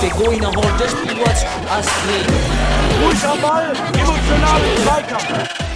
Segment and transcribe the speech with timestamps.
[0.00, 2.26] Begoina holt das Spielwatch Astrid.
[3.02, 5.68] Ruhig am Ball, emotional im Zweikampf.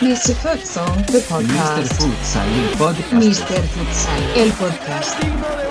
[0.00, 0.34] Mr.
[0.36, 1.22] Futsal, the Mr.
[1.28, 1.92] podcast.
[1.94, 3.12] Futsal, il podcast.
[3.12, 3.62] Mr.
[3.74, 5.67] Futsal, el podcast.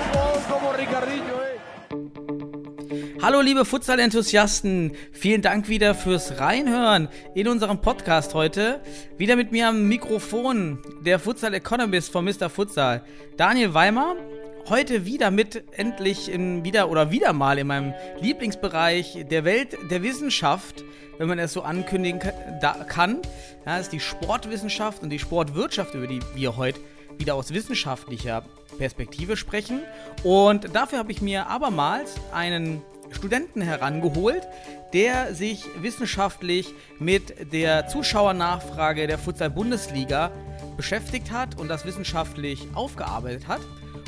[3.28, 8.80] Hallo liebe Futsal-Enthusiasten, vielen Dank wieder fürs Reinhören in unserem Podcast heute.
[9.18, 12.48] Wieder mit mir am Mikrofon der Futsal Economist von Mr.
[12.48, 13.04] Futsal,
[13.36, 14.16] Daniel Weimer.
[14.70, 20.02] Heute wieder mit endlich in wieder oder wieder mal in meinem Lieblingsbereich der Welt der
[20.02, 20.82] Wissenschaft,
[21.18, 22.20] wenn man es so ankündigen
[22.88, 23.20] kann.
[23.66, 26.80] Ja, das ist die Sportwissenschaft und die Sportwirtschaft, über die wir heute
[27.18, 28.42] wieder aus wissenschaftlicher
[28.78, 29.82] Perspektive sprechen.
[30.22, 34.46] Und dafür habe ich mir abermals einen Studenten herangeholt,
[34.92, 40.30] der sich wissenschaftlich mit der Zuschauernachfrage der Futsal-Bundesliga
[40.76, 43.60] beschäftigt hat und das wissenschaftlich aufgearbeitet hat.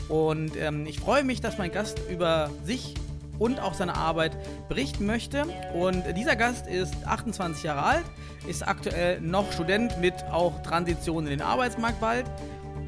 [0.09, 2.95] Und ähm, ich freue mich, dass mein Gast über sich
[3.39, 4.37] und auch seine Arbeit
[4.69, 5.45] berichten möchte.
[5.75, 8.05] Und dieser Gast ist 28 Jahre alt,
[8.47, 12.27] ist aktuell noch Student mit auch Transition in den Arbeitsmarkt bald.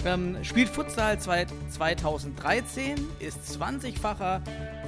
[0.05, 4.41] Ähm, spielt Futsal seit 2013, ist 20-facher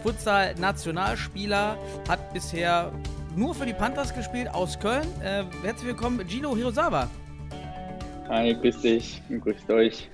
[0.04, 2.92] Futsal-Nationalspieler, hat bisher
[3.34, 5.08] nur für die Panthers gespielt aus Köln.
[5.22, 7.08] Äh, herzlich willkommen, Gino Hirosawa.
[8.28, 10.10] Hi, grüß dich und grüßt euch.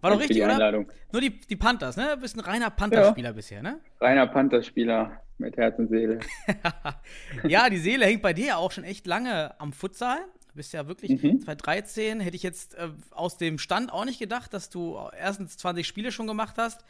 [0.00, 0.72] War doch richtig, die oder?
[1.12, 2.12] Nur die, die Panthers, ne?
[2.14, 3.78] Du bist ein reiner Pantherspieler bisher, ne?
[4.00, 6.20] Reiner Pantherspieler mit Herz und Seele.
[7.46, 10.16] ja, die Seele hängt bei dir ja auch schon echt lange am Futsal.
[10.56, 11.40] Du bist ja wirklich Mhm.
[11.40, 15.86] 2013, hätte ich jetzt äh, aus dem Stand auch nicht gedacht, dass du erstens 20
[15.86, 16.82] Spiele schon gemacht hast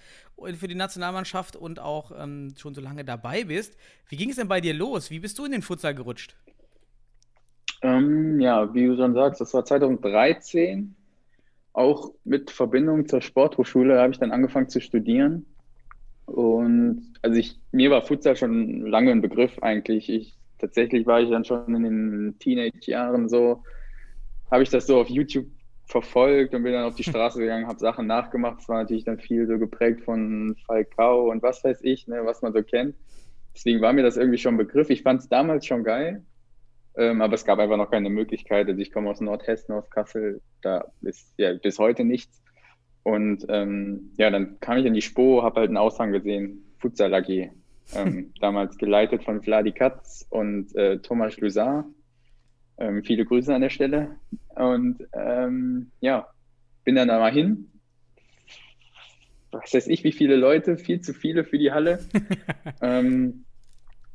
[0.55, 3.77] für die Nationalmannschaft und auch ähm, schon so lange dabei bist.
[4.09, 5.11] Wie ging es denn bei dir los?
[5.11, 6.37] Wie bist du in den Futsal gerutscht?
[7.83, 10.97] Ähm, ja, wie du schon sagst, das war 2013.
[11.73, 15.47] Auch mit Verbindung zur Sporthochschule habe ich dann angefangen zu studieren.
[16.27, 20.09] Und also ich, mir war Futsal schon lange ein Begriff eigentlich.
[20.11, 23.63] Ich, tatsächlich war ich dann schon in den Teenage-Jahren so,
[24.51, 25.47] habe ich das so auf YouTube
[25.87, 28.61] verfolgt und bin dann auf die Straße gegangen, habe Sachen nachgemacht.
[28.61, 32.43] Es war natürlich dann viel so geprägt von Falcao und was weiß ich, ne, was
[32.43, 32.97] man so kennt.
[33.55, 34.91] Deswegen war mir das irgendwie schon ein Begriff.
[34.91, 36.23] Ich fand es damals schon geil,
[36.97, 38.69] ähm, aber es gab einfach noch keine Möglichkeit.
[38.69, 42.43] Also ich komme aus Nordhessen, aus Kassel, da ist ja bis heute nichts.
[43.03, 47.15] Und ähm, ja, dann kam ich in die Spo, habe halt einen Aushang gesehen, Futsal
[47.15, 47.51] AG.
[47.95, 51.85] Ähm, damals geleitet von Vladi Katz und äh, Thomas Lusar.
[52.79, 54.17] Ähm, viele Grüße an der Stelle.
[54.55, 56.29] Und ähm, ja,
[56.85, 57.71] bin dann da mal hin.
[59.53, 62.01] Was weiß ich, wie viele Leute, viel zu viele für die Halle.
[62.83, 63.45] ähm,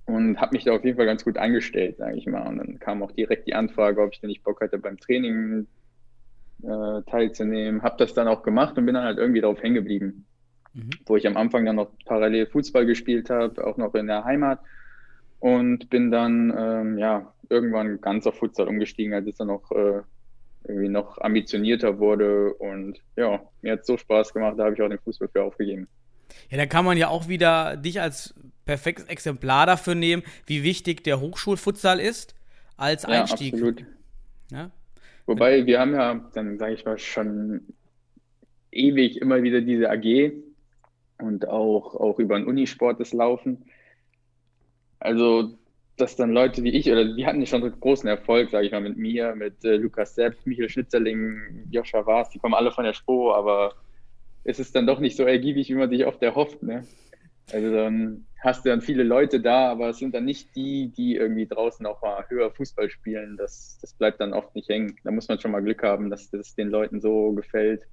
[0.05, 2.47] und habe mich da auf jeden Fall ganz gut angestellt, sage ich mal.
[2.47, 5.67] Und dann kam auch direkt die Anfrage, ob ich denn nicht Bock hatte, beim Training
[6.63, 7.81] äh, teilzunehmen.
[7.81, 10.25] Habe das dann auch gemacht und bin dann halt irgendwie darauf hängen geblieben.
[10.73, 10.89] Mhm.
[11.05, 14.59] Wo ich am Anfang dann noch parallel Fußball gespielt habe, auch noch in der Heimat.
[15.39, 20.01] Und bin dann ähm, ja irgendwann ganz auf Futsal umgestiegen, als es dann noch äh,
[20.67, 22.53] irgendwie noch ambitionierter wurde.
[22.53, 25.87] Und ja, mir hat so Spaß gemacht, da habe ich auch den Fußball für aufgegeben.
[26.49, 28.33] Ja, da kann man ja auch wieder dich als
[28.65, 32.35] perfektes Exemplar dafür nehmen, wie wichtig der Hochschulfutsal ist
[32.77, 33.53] als Ja, Einstieg.
[33.53, 33.85] absolut.
[34.51, 34.71] Ja?
[35.25, 37.61] Wobei wir haben ja, dann sage ich mal, schon
[38.71, 40.33] ewig immer wieder diese AG
[41.21, 43.65] und auch, auch über den Unisport das Laufen.
[44.99, 45.57] Also,
[45.97, 48.97] dass dann Leute wie ich, oder die hatten schon großen Erfolg, sage ich mal, mit
[48.97, 53.33] mir, mit äh, Lukas Sepp, Michael Schnitzerling, Joscha Waas, die kommen alle von der Spo,
[53.33, 53.73] aber
[54.43, 56.63] es ist dann doch nicht so ergiebig, wie man sich oft erhofft.
[56.63, 56.85] Ne?
[57.51, 61.15] Also dann hast du dann viele Leute da, aber es sind dann nicht die, die
[61.15, 63.37] irgendwie draußen auch mal höher Fußball spielen.
[63.37, 64.95] Das, das bleibt dann oft nicht hängen.
[65.03, 67.87] Da muss man schon mal Glück haben, dass das den Leuten so gefällt.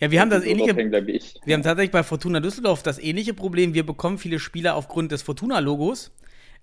[0.00, 0.74] Ja, wir haben das ähnliche.
[0.76, 3.74] Wir haben tatsächlich bei Fortuna Düsseldorf das ähnliche Problem.
[3.74, 6.12] Wir bekommen viele Spieler aufgrund des Fortuna-Logos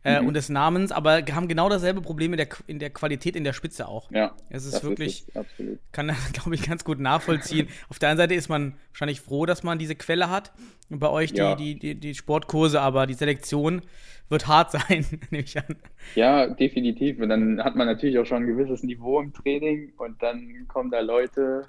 [0.04, 0.28] äh, Mhm.
[0.28, 3.54] und des Namens, aber haben genau dasselbe Problem in der, in der Qualität in der
[3.54, 4.12] Spitze auch.
[4.12, 5.80] Ja, Es ist wirklich, es, absolut.
[5.94, 7.70] kann das, glaube ich, ganz gut nachvollziehen.
[7.90, 10.52] Auf der einen Seite ist man wahrscheinlich froh, dass man diese Quelle hat.
[10.90, 11.56] Und bei euch die, Ja.
[11.56, 13.82] die, die, die Sportkurse, aber die Selektion
[14.28, 15.76] wird hart sein, nehme ich an.
[16.16, 17.20] Ja, definitiv.
[17.22, 20.92] Und dann hat man natürlich auch schon ein gewisses Niveau im Training und dann kommen
[20.92, 21.68] da Leute,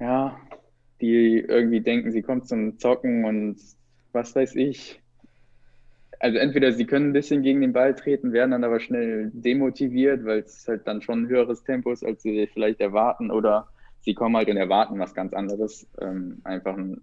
[0.00, 0.38] ja,
[1.00, 3.56] die irgendwie denken, sie kommen zum Zocken und
[4.12, 5.00] was weiß ich.
[6.20, 10.24] Also entweder sie können ein bisschen gegen den Ball treten, werden dann aber schnell demotiviert,
[10.24, 13.68] weil es halt dann schon ein höheres Tempo ist, als sie vielleicht erwarten, oder
[14.00, 15.86] sie kommen halt und erwarten was ganz anderes.
[16.00, 17.00] Ähm, einfach ein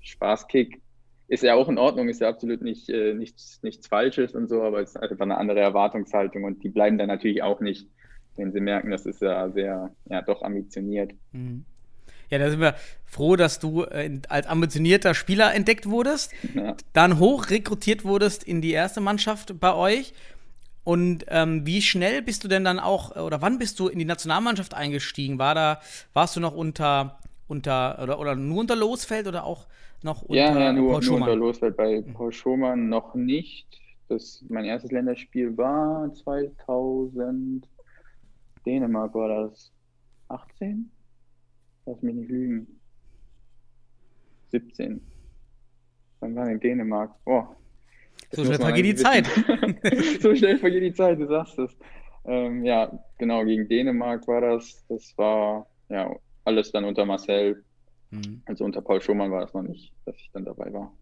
[0.00, 0.80] Spaßkick.
[1.26, 4.62] Ist ja auch in Ordnung, ist ja absolut nicht, äh, nichts, nichts Falsches und so,
[4.62, 7.88] aber es ist einfach eine andere Erwartungshaltung und die bleiben dann natürlich auch nicht
[8.40, 11.12] wenn sie merken, das ist ja sehr, ja, doch ambitioniert.
[11.32, 11.64] Mhm.
[12.30, 12.74] Ja, da sind wir
[13.06, 16.76] froh, dass du äh, als ambitionierter Spieler entdeckt wurdest, Ja.
[16.92, 20.14] dann hoch rekrutiert wurdest in die erste Mannschaft bei euch.
[20.84, 23.98] Und ähm, wie schnell bist du denn dann auch, äh, oder wann bist du in
[23.98, 25.38] die Nationalmannschaft eingestiegen?
[25.38, 25.80] War da,
[26.14, 27.18] warst du noch unter,
[27.48, 29.66] unter oder, oder nur unter Losfeld oder auch
[30.02, 31.22] noch unter Ja, ja, nur, Paul nur Schumann?
[31.22, 33.66] unter Losfeld bei Paul Schumann noch nicht.
[34.08, 37.68] Das, mein erstes Länderspiel war 2000,
[38.64, 39.70] Dänemark war das
[40.28, 40.90] 18?
[41.90, 42.68] Lass mich nicht lügen.
[44.50, 45.00] 17.
[46.20, 47.16] Wann war denn Dänemark?
[48.30, 50.20] Das So schnell vergeht die wissen.
[50.20, 51.76] so schnell vergeht die Zeit, du sagst es.
[52.26, 54.84] Ähm, ja, genau, gegen Dänemark war das.
[54.88, 56.14] Das war ja
[56.44, 57.64] alles dann unter Marcel.
[58.10, 58.42] Mhm.
[58.44, 60.92] Also unter Paul Schumann war es noch nicht, dass ich dann dabei war.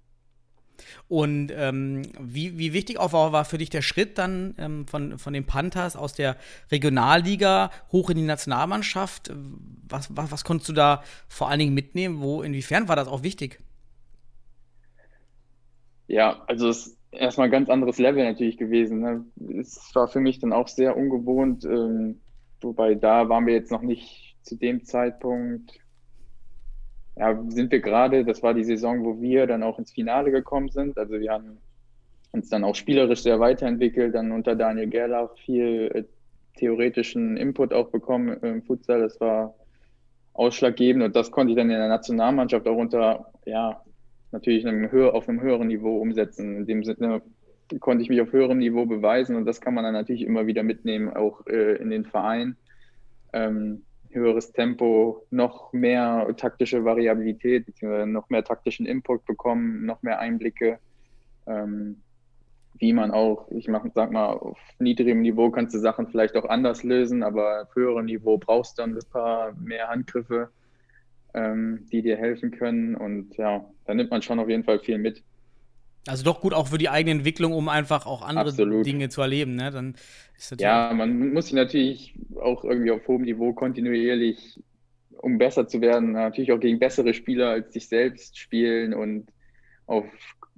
[1.08, 5.32] Und ähm, wie, wie wichtig auch war, für dich der Schritt dann ähm, von, von
[5.32, 6.36] den Panthers aus der
[6.70, 9.32] Regionalliga hoch in die Nationalmannschaft?
[9.88, 12.20] Was, was, was konntest du da vor allen Dingen mitnehmen?
[12.20, 13.60] Wo, inwiefern war das auch wichtig?
[16.06, 19.00] Ja, also es ist erstmal ein ganz anderes Level natürlich gewesen.
[19.00, 19.24] Ne?
[19.60, 22.20] Es war für mich dann auch sehr ungewohnt, ähm,
[22.60, 25.78] wobei da waren wir jetzt noch nicht zu dem Zeitpunkt.
[27.18, 30.68] Ja, sind wir gerade, das war die Saison, wo wir dann auch ins Finale gekommen
[30.68, 30.96] sind.
[30.96, 31.58] Also wir haben
[32.30, 36.04] uns dann auch spielerisch sehr weiterentwickelt, dann unter Daniel Gerlach viel äh,
[36.58, 39.00] theoretischen Input auch bekommen im Futsal.
[39.00, 39.54] Das war
[40.34, 43.82] ausschlaggebend und das konnte ich dann in der Nationalmannschaft auch unter, ja,
[44.30, 46.58] natürlich einem höher, auf einem höheren Niveau umsetzen.
[46.58, 47.22] In dem Sinne
[47.80, 50.62] konnte ich mich auf höherem Niveau beweisen und das kann man dann natürlich immer wieder
[50.62, 52.56] mitnehmen, auch äh, in den Verein.
[53.32, 60.78] Ähm, höheres Tempo, noch mehr taktische Variabilität, noch mehr taktischen Input bekommen, noch mehr Einblicke,
[61.46, 62.02] ähm,
[62.78, 66.44] wie man auch, ich mach, sag mal, auf niedrigem Niveau kannst du Sachen vielleicht auch
[66.44, 70.50] anders lösen, aber auf höherem Niveau brauchst du dann ein paar mehr Handgriffe,
[71.34, 74.98] ähm, die dir helfen können und ja, da nimmt man schon auf jeden Fall viel
[74.98, 75.22] mit.
[76.08, 78.86] Also doch gut auch für die eigene Entwicklung, um einfach auch andere Absolut.
[78.86, 79.54] Dinge zu erleben.
[79.54, 79.70] Ne?
[79.70, 79.94] Dann
[80.58, 84.60] Ja, man muss sich natürlich auch irgendwie auf hohem Niveau kontinuierlich,
[85.18, 89.30] um besser zu werden, natürlich auch gegen bessere Spieler als sich selbst spielen und
[89.86, 90.04] auf,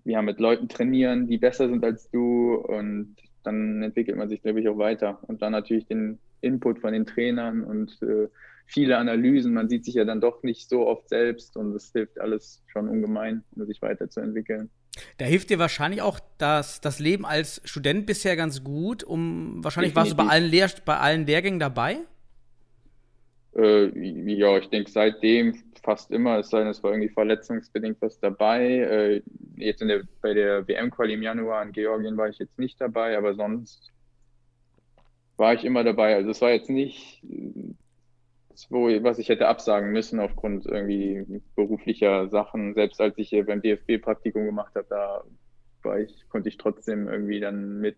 [0.05, 4.61] ja, mit Leuten trainieren, die besser sind als du und dann entwickelt man sich, glaube
[4.61, 5.19] ich, auch weiter.
[5.23, 8.29] Und dann natürlich den Input von den Trainern und äh,
[8.67, 9.55] viele Analysen.
[9.55, 12.88] Man sieht sich ja dann doch nicht so oft selbst und das hilft alles schon
[12.88, 14.70] ungemein, um sich weiterzuentwickeln.
[15.19, 19.05] Da hilft dir wahrscheinlich auch das, das Leben als Student bisher ganz gut.
[19.05, 21.99] Um, wahrscheinlich warst du bei allen, Lehr bei allen Lehrgängen dabei?
[23.56, 23.88] Äh,
[24.32, 28.62] ja, ich denke seitdem fast immer, es sei denn, es war irgendwie verletzungsbedingt was dabei.
[28.62, 29.23] Äh,
[29.56, 33.35] jetzt der, bei der WM-Quali im Januar in Georgien war ich jetzt nicht dabei, aber
[33.35, 33.91] sonst
[35.37, 36.14] war ich immer dabei.
[36.14, 37.23] Also es war jetzt nicht,
[38.69, 42.75] wo, was ich hätte absagen müssen aufgrund irgendwie beruflicher Sachen.
[42.75, 45.25] Selbst als ich hier beim DFB-Praktikum gemacht habe, da
[45.82, 47.97] war ich, konnte ich trotzdem irgendwie dann mit.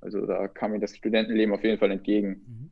[0.00, 2.70] Also da kam mir das Studentenleben auf jeden Fall entgegen.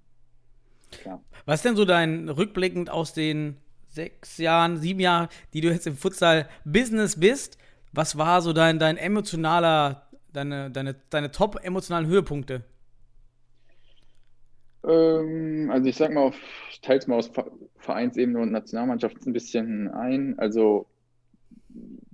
[1.05, 1.21] Ja.
[1.45, 3.57] Was ist denn so dein rückblickend aus den
[3.89, 7.59] sechs Jahren, sieben Jahren, die du jetzt im Futsal-Business bist?
[7.93, 12.63] Was war so dein, dein emotionaler, deine, deine, deine top emotionalen Höhepunkte?
[14.87, 16.39] Ähm, also ich sag mal, auf,
[16.71, 17.31] ich teile es mal aus
[17.79, 20.39] Vereinsebene und Nationalmannschaft ein bisschen ein.
[20.39, 20.87] Also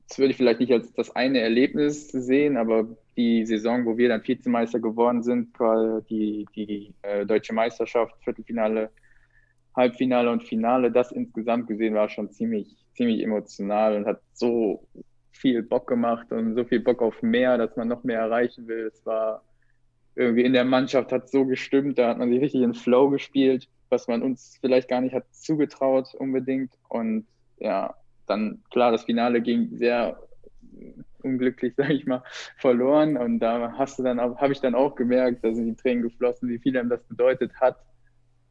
[0.09, 4.09] das würde ich vielleicht nicht als das eine Erlebnis sehen, aber die Saison, wo wir
[4.09, 5.57] dann Vizemeister geworden sind,
[6.11, 8.91] die, die äh, deutsche Meisterschaft, Viertelfinale,
[9.77, 14.87] Halbfinale und Finale, das insgesamt gesehen war schon ziemlich, ziemlich emotional und hat so
[15.31, 18.91] viel Bock gemacht und so viel Bock auf mehr, dass man noch mehr erreichen will.
[18.93, 19.43] Es war
[20.15, 23.69] irgendwie in der Mannschaft hat so gestimmt, da hat man sich richtig in Flow gespielt,
[23.89, 26.73] was man uns vielleicht gar nicht hat zugetraut unbedingt.
[26.89, 27.27] Und
[27.59, 27.95] ja,
[28.27, 30.19] dann klar, das Finale ging sehr
[31.23, 32.23] unglücklich, sage ich mal,
[32.59, 33.17] verloren.
[33.17, 36.49] Und da hast du dann, habe ich dann auch gemerkt, da sind die Tränen geflossen,
[36.49, 37.77] wie viel einem das bedeutet hat.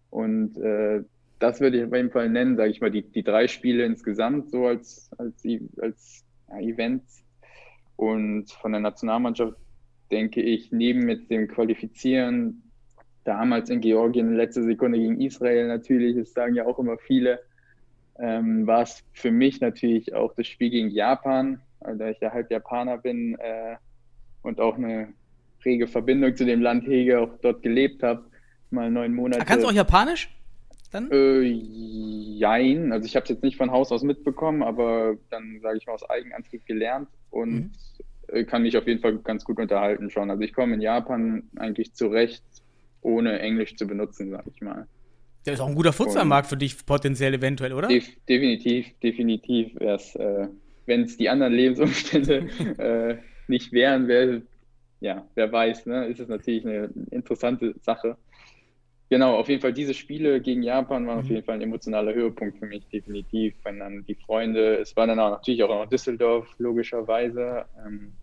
[0.10, 1.04] Und äh,
[1.40, 4.52] das würde ich auf jeden Fall nennen, sage ich mal, die, die drei Spiele insgesamt
[4.52, 5.44] so als, als,
[5.80, 7.24] als ja, Events.
[7.96, 9.56] Und von der Nationalmannschaft
[10.12, 12.64] denke ich, neben mit dem Qualifizieren,
[13.24, 17.40] damals in Georgien, letzte Sekunde gegen Israel natürlich, das sagen ja auch immer viele,
[18.20, 22.52] ähm, war es für mich natürlich auch das Spiel gegen Japan, da ich ja halb
[22.52, 23.76] Japaner bin äh,
[24.44, 25.14] und auch eine
[25.66, 28.24] rege Verbindung zu dem Land hege, auch dort gelebt habe,
[28.70, 29.46] mal neun Monate.
[29.46, 30.30] Kannst du auch Japanisch?
[30.92, 31.10] Dann?
[31.10, 35.78] Äh, jein, also ich habe es jetzt nicht von Haus aus mitbekommen, aber dann sage
[35.78, 37.72] ich mal aus Eigenantrieb gelernt und mhm.
[38.48, 40.30] Kann mich auf jeden Fall ganz gut unterhalten schon.
[40.30, 42.44] Also ich komme in Japan eigentlich zurecht,
[43.02, 44.88] ohne Englisch zu benutzen, sag ich mal.
[45.46, 47.88] Der ist auch ein guter Futsalmarkt für dich potenziell eventuell, oder?
[47.88, 50.48] Def definitiv, definitiv wäre es, äh,
[50.86, 52.48] wenn es die anderen Lebensumstände
[52.78, 54.44] äh, nicht wären, wäre,
[55.00, 58.18] ja, wer weiß, ne, ist es natürlich eine interessante Sache.
[59.10, 61.24] Genau, auf jeden Fall diese Spiele gegen Japan waren mhm.
[61.24, 63.56] auf jeden Fall ein emotionaler Höhepunkt für mich, definitiv.
[63.64, 68.14] Wenn dann die Freunde, es war dann auch natürlich auch noch Düsseldorf, logischerweise, ähm,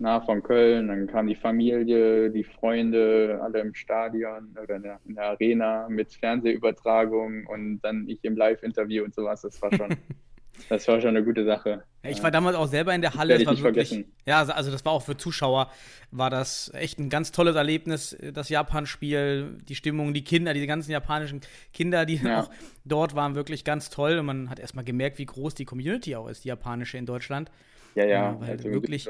[0.00, 5.00] nah von Köln, dann kam die Familie, die Freunde, alle im Stadion oder in der,
[5.06, 9.88] in der Arena mit Fernsehübertragung und dann ich im Live-Interview und sowas, das war schon
[10.68, 11.84] Das war schon eine gute Sache.
[12.02, 13.34] Ich war damals auch selber in der Halle.
[13.34, 14.12] Das, das war wirklich, vergessen.
[14.26, 15.70] Ja, also, also das war auch für Zuschauer,
[16.10, 20.90] war das echt ein ganz tolles Erlebnis, das Japan-Spiel, die Stimmung, die Kinder, diese ganzen
[20.90, 21.40] japanischen
[21.72, 22.42] Kinder, die ja.
[22.42, 22.50] auch
[22.84, 24.18] dort waren, wirklich ganz toll.
[24.18, 27.50] Und man hat erstmal gemerkt, wie groß die Community auch ist, die japanische in Deutschland.
[27.94, 29.08] Ja, ja, ja also wirklich.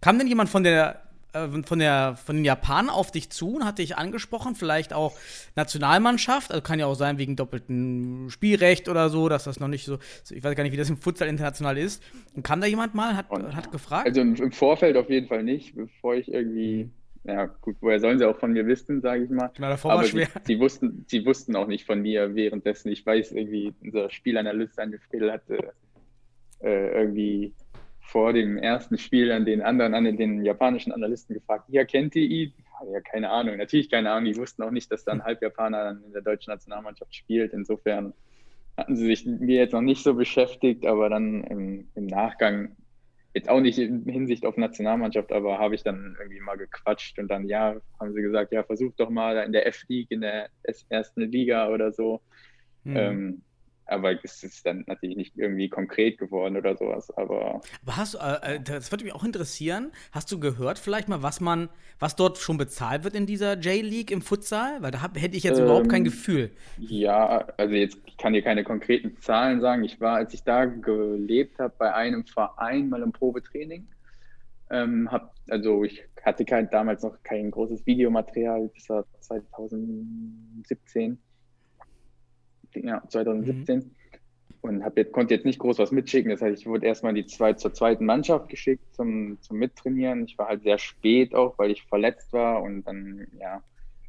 [0.00, 3.64] Kam denn jemand von der äh, von, der, von den Japanern auf dich zu und
[3.64, 5.16] hat dich angesprochen, vielleicht auch
[5.54, 9.84] Nationalmannschaft, also kann ja auch sein wegen doppeltem Spielrecht oder so, dass das noch nicht
[9.84, 9.98] so,
[10.30, 12.02] ich weiß gar nicht, wie das im Futsal international ist.
[12.34, 14.06] Und kam da jemand mal, hat, und, hat gefragt?
[14.06, 16.90] Also im, im, Vorfeld auf jeden Fall nicht, bevor ich irgendwie,
[17.22, 19.50] ja gut, woher sollen sie auch von mir wissen, sage ich mal.
[19.58, 20.26] Na, davor Aber war schwer.
[20.46, 24.76] Sie, sie, wussten, sie wussten auch nicht von mir währenddessen, ich weiß irgendwie, unser Spielanalyst
[24.76, 25.72] Daniel Friedel hatte
[26.60, 27.54] äh, irgendwie
[28.00, 32.24] vor dem ersten Spiel an den anderen, an den japanischen Analysten gefragt, ja, kennt ihr
[32.24, 32.52] ihn?
[32.92, 34.32] Ja, keine Ahnung, natürlich keine Ahnung.
[34.32, 37.52] Die wussten auch nicht, dass da ein Halbjapaner in der deutschen Nationalmannschaft spielt.
[37.52, 38.14] Insofern
[38.76, 42.76] hatten sie sich mir jetzt noch nicht so beschäftigt, aber dann im, im Nachgang,
[43.34, 47.28] jetzt auch nicht in Hinsicht auf Nationalmannschaft, aber habe ich dann irgendwie mal gequatscht und
[47.28, 50.48] dann, ja, haben sie gesagt, ja, versuch doch mal in der F-League, in der
[50.88, 52.20] ersten Liga oder so.
[52.82, 52.96] Mhm.
[52.96, 53.42] Ähm,
[53.90, 57.10] aber es ist dann natürlich nicht irgendwie konkret geworden oder sowas.
[57.16, 61.08] Aber, aber hast du, äh, äh, das würde mich auch interessieren, hast du gehört vielleicht
[61.08, 61.68] mal, was man,
[61.98, 64.80] was dort schon bezahlt wird in dieser J-League im Futsal?
[64.80, 66.50] Weil da hab, hätte ich jetzt ähm, überhaupt kein Gefühl.
[66.78, 69.84] Ja, also jetzt ich kann dir keine konkreten Zahlen sagen.
[69.84, 73.86] Ich war, als ich da gelebt habe, bei einem Verein mal im Probetraining.
[74.70, 81.18] Ähm, hab, also ich hatte kein, damals noch kein großes Videomaterial, das war 2017
[82.74, 83.78] ja, 2017.
[83.78, 83.90] Mhm.
[84.62, 86.30] Und hab jetzt, konnte jetzt nicht groß was mitschicken.
[86.30, 90.24] Das heißt, ich wurde erstmal die zwei, zur zweiten Mannschaft geschickt zum, zum Mittrainieren.
[90.26, 93.62] Ich war halt sehr spät auch, weil ich verletzt war und dann, ja,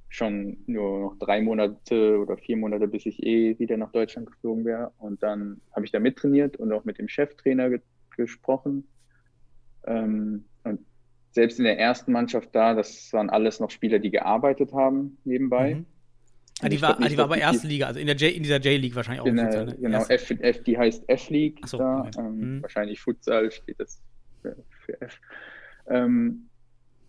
[0.09, 4.65] schon nur noch drei Monate oder vier Monate, bis ich eh wieder nach Deutschland geflogen
[4.65, 4.91] wäre.
[4.97, 7.79] Und dann habe ich da mittrainiert und auch mit dem Cheftrainer ge
[8.17, 8.89] gesprochen.
[9.85, 10.81] Ähm, und
[11.31, 15.75] selbst in der ersten Mannschaft da, das waren alles noch Spieler, die gearbeitet haben nebenbei.
[15.75, 15.85] Mhm.
[16.61, 18.57] Ah, die, war, ah, die war aber erste Liga, also in, der J, in dieser
[18.57, 19.25] J-League wahrscheinlich auch.
[19.25, 19.75] In der, ne?
[19.79, 22.01] Genau, F, F, die heißt F-League so, da.
[22.01, 22.19] Okay.
[22.19, 22.61] Ähm, mhm.
[22.61, 23.99] Wahrscheinlich Futsal steht das
[24.41, 25.19] für, für F.
[25.87, 26.47] Ähm,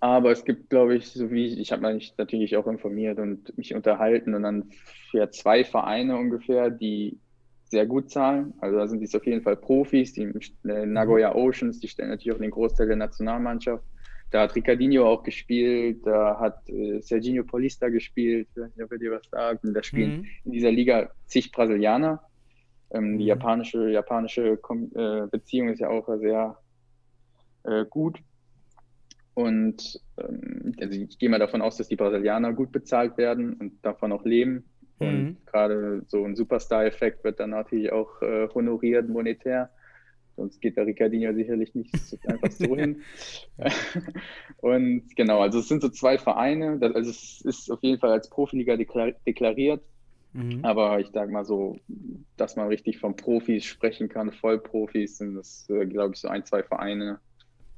[0.01, 3.57] aber es gibt, glaube ich, so wie ich, ich habe mich natürlich auch informiert und
[3.57, 4.71] mich unterhalten und dann
[5.11, 7.19] für zwei Vereine ungefähr, die
[7.65, 8.53] sehr gut zahlen.
[8.61, 10.29] Also da sind es auf jeden Fall Profis, die
[10.65, 13.85] Nagoya Oceans, die stellen natürlich auch den Großteil der Nationalmannschaft.
[14.33, 18.93] Da hat Ricardinho auch gespielt, da hat äh, Serginho Paulista gespielt, ich weiß nicht, ob
[18.93, 19.65] er dir was sagt.
[19.65, 20.27] Und da spielen mhm.
[20.47, 22.23] in dieser Liga zig Brasilianer.
[22.91, 23.19] Ähm, mhm.
[23.19, 24.59] Die japanische, japanische
[24.95, 26.57] äh, Beziehung ist ja auch sehr
[27.65, 28.21] äh, gut.
[29.35, 33.85] Und ähm, also ich gehe mal davon aus, dass die Brasilianer gut bezahlt werden und
[33.85, 34.65] davon auch leben.
[34.99, 35.37] Und mhm.
[35.47, 39.71] gerade so ein Superstar-Effekt wird dann natürlich auch äh, honoriert monetär.
[40.37, 41.95] Sonst geht der Ricardinho sicherlich nicht
[42.27, 43.03] einfach so hin.
[44.59, 46.79] und genau, also es sind so zwei Vereine.
[46.79, 49.83] Das, also es ist auf jeden Fall als Profiliga deklariert.
[50.33, 50.65] Mhm.
[50.65, 51.79] Aber ich sage mal so,
[52.37, 56.45] dass man richtig von Profis sprechen kann, Vollprofis, sind das, äh, glaube ich, so ein,
[56.45, 57.21] zwei Vereine.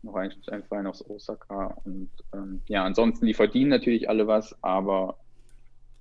[0.03, 1.77] Noch ein, ein Verein aus Osaka.
[1.85, 5.19] Und ähm, ja, ansonsten, die verdienen natürlich alle was, aber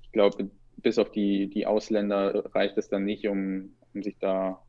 [0.03, 4.61] ich glaube, bis auf die, die Ausländer reicht es dann nicht, um, um sich da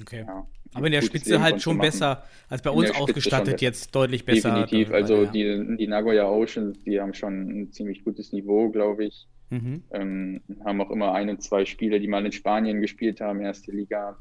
[0.00, 0.24] Okay.
[0.26, 4.50] Ja, aber in der Spitze halt schon besser als bei uns ausgestattet, jetzt deutlich besser.
[4.50, 4.92] Definitiv.
[4.92, 5.30] Also ja.
[5.30, 9.26] die, die Nagoya Oceans, die haben schon ein ziemlich gutes Niveau, glaube ich.
[9.50, 9.82] Mhm.
[9.92, 13.70] Ähm, haben auch immer ein und zwei Spieler, die mal in Spanien gespielt haben, erste
[13.70, 14.18] Liga.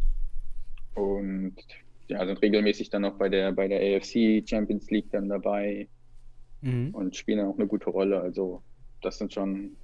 [0.94, 1.56] Und
[2.08, 5.88] ja, sind regelmäßig dann auch bei der, bei der AFC Champions League dann dabei
[6.62, 6.94] mhm.
[6.94, 8.22] und spielen auch eine gute Rolle.
[8.22, 8.62] Also
[9.02, 9.76] das sind schon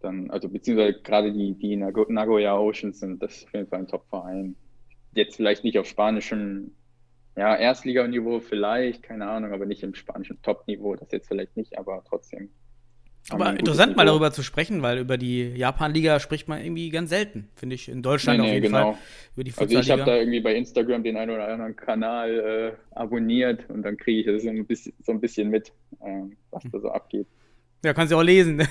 [0.00, 4.54] dann, also beziehungsweise gerade die, die Nagoya Oceans sind das auf jeden Fall ein Top-Verein
[5.12, 6.72] jetzt vielleicht nicht auf spanischem,
[7.36, 12.02] ja, Erstliganiveau vielleicht, keine Ahnung, aber nicht im spanischen Top-Niveau, das jetzt vielleicht nicht, aber
[12.08, 12.50] trotzdem.
[13.30, 17.48] Aber interessant mal darüber zu sprechen, weil über die Japan-Liga spricht man irgendwie ganz selten,
[17.56, 18.92] finde ich, in Deutschland nee, nee, auf jeden genau.
[18.92, 19.00] Fall.
[19.34, 22.96] Über die also ich habe da irgendwie bei Instagram den einen oder anderen Kanal äh,
[22.96, 25.68] abonniert und dann kriege ich das so ein bisschen, so ein bisschen mit,
[26.00, 27.26] äh, was da so abgeht.
[27.84, 28.58] Ja, kannst du auch lesen.
[28.58, 28.66] wir,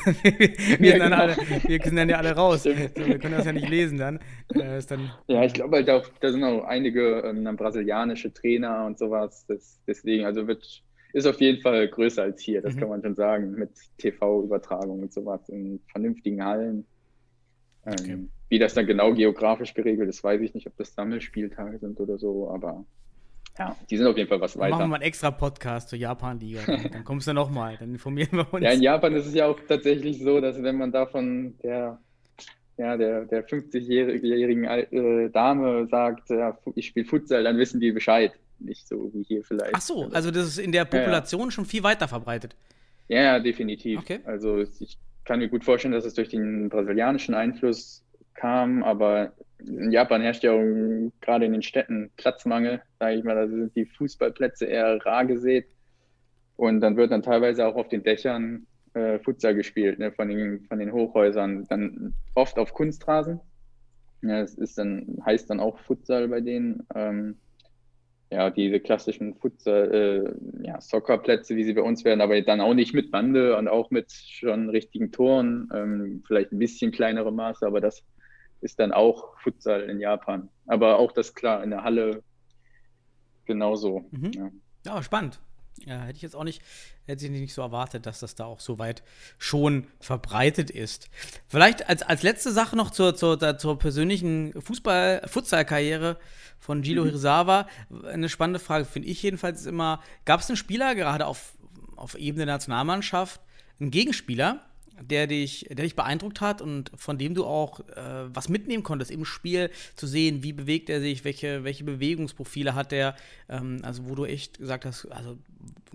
[0.92, 1.16] sind dann genau.
[1.16, 2.64] alle, wir sind dann ja alle raus.
[2.64, 4.20] So, wir können das ja nicht lesen dann.
[4.54, 9.00] Äh, dann Ja, ich glaube halt auch, da sind auch einige ähm, brasilianische Trainer und
[9.00, 9.46] sowas.
[9.48, 10.84] Das, deswegen, also wird,
[11.14, 12.80] ist auf jeden Fall größer als hier, das Mhm.
[12.80, 16.86] kann man schon sagen, mit TV-Übertragung und sowas in vernünftigen Hallen.
[17.86, 18.28] Ähm, Okay.
[18.50, 22.18] Wie das dann genau geografisch geregelt ist, weiß ich nicht, ob das Sammelspieltage sind oder
[22.18, 22.86] so, aber
[23.58, 24.88] ja, die sind auf jeden Fall was Dann machen wir weiter.
[24.88, 26.62] mal einen extra Podcast zur Japan-Liga.
[26.66, 28.64] Dann, dann kommst du nochmal, dann informieren wir uns.
[28.64, 32.00] Ja, in Japan ist es ja auch tatsächlich so, dass wenn man da von der,
[32.78, 37.92] ja, der, der 50-jährigen Al- äh, Dame sagt, ja, ich spiele Futsal, dann wissen die
[37.92, 38.34] Bescheid.
[38.60, 39.76] Nicht so wie hier vielleicht.
[39.76, 42.56] Ach so, also das ist in der Population schon viel weiter verbreitet.
[43.08, 44.00] Ja, ja, definitiv.
[44.00, 44.20] Okay.
[44.26, 49.92] Also ich kann mir gut vorstellen, dass es durch den brasilianischen Einfluss kam, aber in
[49.92, 53.86] Japan herrscht ja auch gerade in den Städten Platzmangel, sage ich mal, da sind die
[53.86, 55.68] Fußballplätze eher rar gesät
[56.56, 60.62] und dann wird dann teilweise auch auf den Dächern äh, Futsal gespielt, ne, von den,
[60.62, 63.40] von den Hochhäusern, dann oft auf Kunstrasen.
[64.24, 66.88] Ja, es ist dann, heißt dann auch Futsal bei denen.
[66.96, 67.38] Ähm,
[68.32, 72.74] ja, diese klassischen Futsal, äh, ja, Soccerplätze, wie sie bei uns werden, aber dann auch
[72.74, 77.66] nicht mit Bande und auch mit schon richtigen Toren, ähm, vielleicht ein bisschen kleinere Maße,
[77.66, 78.04] aber das
[78.62, 80.50] ist dann auch Futsal in Japan.
[80.66, 82.24] Aber auch das klar in der Halle
[83.46, 84.06] genauso.
[84.12, 84.32] Mhm.
[84.34, 84.50] Ja.
[84.86, 85.40] Ja, spannend.
[85.86, 86.62] Ja, hätte ich jetzt auch nicht,
[87.06, 89.04] hätte ich nicht so erwartet, dass das da auch so weit
[89.38, 91.10] schon verbreitet ist.
[91.48, 96.18] Vielleicht als, als letzte Sache noch zur, zur, zur persönlichen Fußball, Futsal-Karriere
[96.60, 97.68] von Gilo Hirsawa.
[98.06, 101.54] Eine spannende Frage, finde ich jedenfalls immer, gab es einen Spieler, gerade auf,
[101.96, 103.40] auf Ebene der Nationalmannschaft,
[103.80, 104.66] einen Gegenspieler,
[105.02, 109.12] der dich, der dich beeindruckt hat und von dem du auch äh, was mitnehmen konntest
[109.12, 113.16] im Spiel, zu sehen, wie bewegt er sich, welche, welche Bewegungsprofile hat er,
[113.50, 115.38] ähm, also wo du echt gesagt hast, also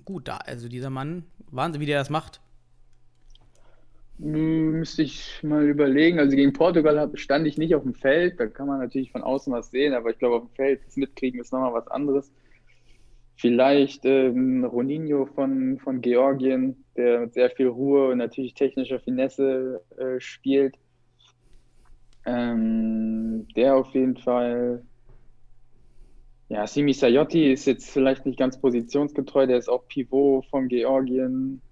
[0.05, 2.41] gut, da, also dieser Mann, Wahnsinn, wie der das macht.
[4.19, 6.19] Hm, Müsste ich mal überlegen.
[6.19, 8.39] Also gegen Portugal stand ich nicht auf dem Feld.
[8.39, 10.97] Da kann man natürlich von außen was sehen, aber ich glaube, auf dem Feld das
[10.97, 12.31] mitkriegen ist nochmal was anderes.
[13.37, 19.83] Vielleicht ähm, Roninho von, von Georgien, der mit sehr viel Ruhe und natürlich technischer Finesse
[19.97, 20.77] äh, spielt.
[22.25, 24.85] Ähm, der auf jeden Fall.
[26.49, 31.63] Ja, Simi Sayotti ist jetzt vielleicht nicht ganz positionsgetreu, der ist auch Pivot von Georgien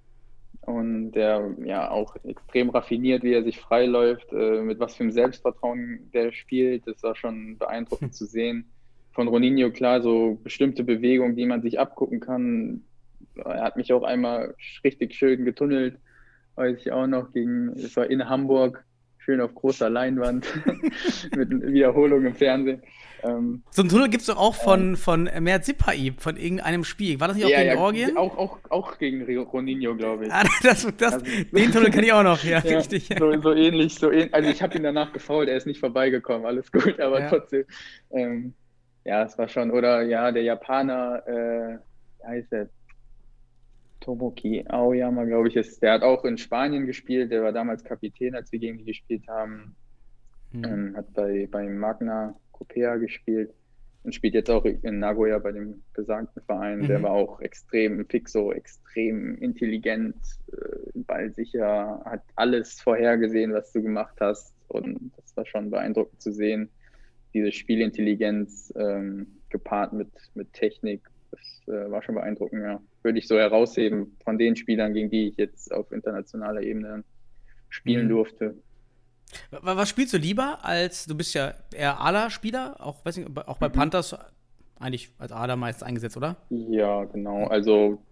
[0.62, 5.12] und der ja auch extrem raffiniert, wie er sich freiläuft, äh, mit was für einem
[5.12, 6.86] Selbstvertrauen der spielt.
[6.86, 8.70] Das war schon beeindruckend zu sehen.
[9.20, 12.80] Von Roninho klar, so bestimmte Bewegungen, die man sich abgucken kann.
[13.36, 15.98] Er hat mich auch einmal richtig schön getunnelt,
[16.54, 18.82] weiß ich auch noch, gegen, es war in Hamburg,
[19.18, 20.46] schön auf großer Leinwand,
[21.36, 22.80] mit Wiederholung im Fernsehen.
[23.22, 27.20] Ähm, So einen Tunnel gibt es doch auch von, von Mert Sipai, von irgendeinem Spiel.
[27.20, 28.16] War das nicht auch ja, gegen ja, Georgien?
[28.16, 30.32] Auch, auch, auch gegen Roninho, glaube ich.
[30.32, 33.10] Ah, das, das, Also- den Tunnel kenne ich auch noch, ja, Ja, richtig.
[33.18, 34.32] so, so ähnlich, so ähnlich.
[34.32, 37.66] Also ich habe ihn danach gefault, er ist nicht vorbeigekommen, alles gut, aber trotzdem.
[38.12, 38.54] Ähm,
[39.04, 41.78] ja, es war schon, oder ja, der Japaner, äh,
[42.20, 42.70] wie heißt der?
[44.00, 48.34] Tomoki Aoyama, glaube ich, ist, der hat auch in Spanien gespielt, der war damals Kapitän,
[48.34, 49.76] als wir gegen die gespielt haben.
[50.52, 50.64] Mhm.
[50.64, 53.54] Ähm, hat bei, bei Magna Copea gespielt
[54.02, 56.86] und spielt jetzt auch in Nagoya bei dem besagten Verein.
[56.86, 57.02] Der Mhm.
[57.02, 60.16] war auch extrem fixo, extrem intelligent,
[60.52, 64.54] äh, ballsicher, hat alles vorhergesehen, was du gemacht hast.
[64.68, 66.70] Und das war schon beeindruckend zu sehen.
[67.34, 72.80] Diese Spielintelligenz ähm, gepaart mit, mit Technik, das äh, war schon beeindruckend, ja.
[73.02, 77.04] Würde ich so herausheben von den Spielern, gegen die ich jetzt auf internationaler Ebene
[77.68, 78.10] spielen Mhm.
[78.10, 78.54] durfte.
[79.50, 83.58] Wa- Was spielst du lieber als, du bist ja eher Ala-Spieler, auch, weiß nicht, auch
[83.58, 83.72] bei Mhm.
[83.72, 84.16] Panthers
[84.80, 86.36] eigentlich als Ala meist eingesetzt, oder?
[86.50, 87.46] Ja, genau.
[87.46, 88.02] Also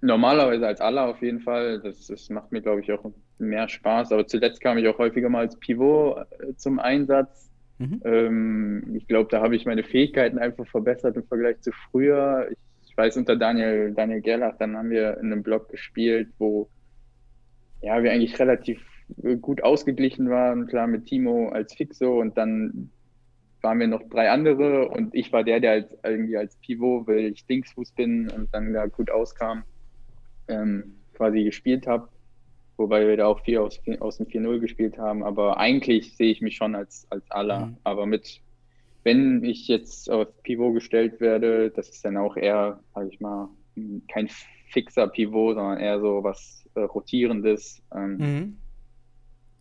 [0.00, 1.80] normalerweise als Aller auf jeden Fall.
[1.80, 3.04] Das, das macht mir, glaube ich, auch
[3.38, 4.12] mehr Spaß.
[4.12, 7.49] Aber zuletzt kam ich auch häufiger mal als Pivot äh, zum Einsatz.
[7.80, 8.02] Mhm.
[8.04, 12.48] Ähm, ich glaube, da habe ich meine Fähigkeiten einfach verbessert im Vergleich zu früher.
[12.50, 16.68] Ich, ich weiß, unter Daniel, Daniel Gerlach, dann haben wir in einem Block gespielt, wo
[17.80, 18.82] ja, wir eigentlich relativ
[19.22, 20.66] äh, gut ausgeglichen waren.
[20.66, 22.90] Klar, mit Timo als Fixo und dann
[23.62, 27.32] waren wir noch drei andere und ich war der, der als, irgendwie als Pivot, weil
[27.32, 29.64] ich Linksfuß bin und dann da gut auskam,
[30.48, 32.08] ähm, quasi gespielt habe.
[32.80, 35.22] Wobei wir da auch viel aus, aus dem 4-0 gespielt haben.
[35.22, 37.66] Aber eigentlich sehe ich mich schon als, als Aller.
[37.66, 37.76] Mhm.
[37.84, 38.40] Aber mit,
[39.04, 43.50] wenn ich jetzt auf Pivot gestellt werde, das ist dann auch eher, sage ich mal,
[44.10, 44.30] kein
[44.70, 47.82] fixer Pivot, sondern eher so was äh, Rotierendes.
[47.94, 48.56] Ähm, Mhm.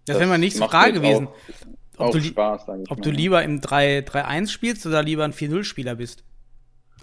[0.05, 1.27] Das, wäre mal nächste macht Frage jetzt gewesen.
[1.27, 1.33] Auch,
[1.97, 2.95] Ob auch du, Spaß, ob mal.
[3.01, 6.23] du lieber im 3-3-1 spielst oder lieber ein 4-0-Spieler bist.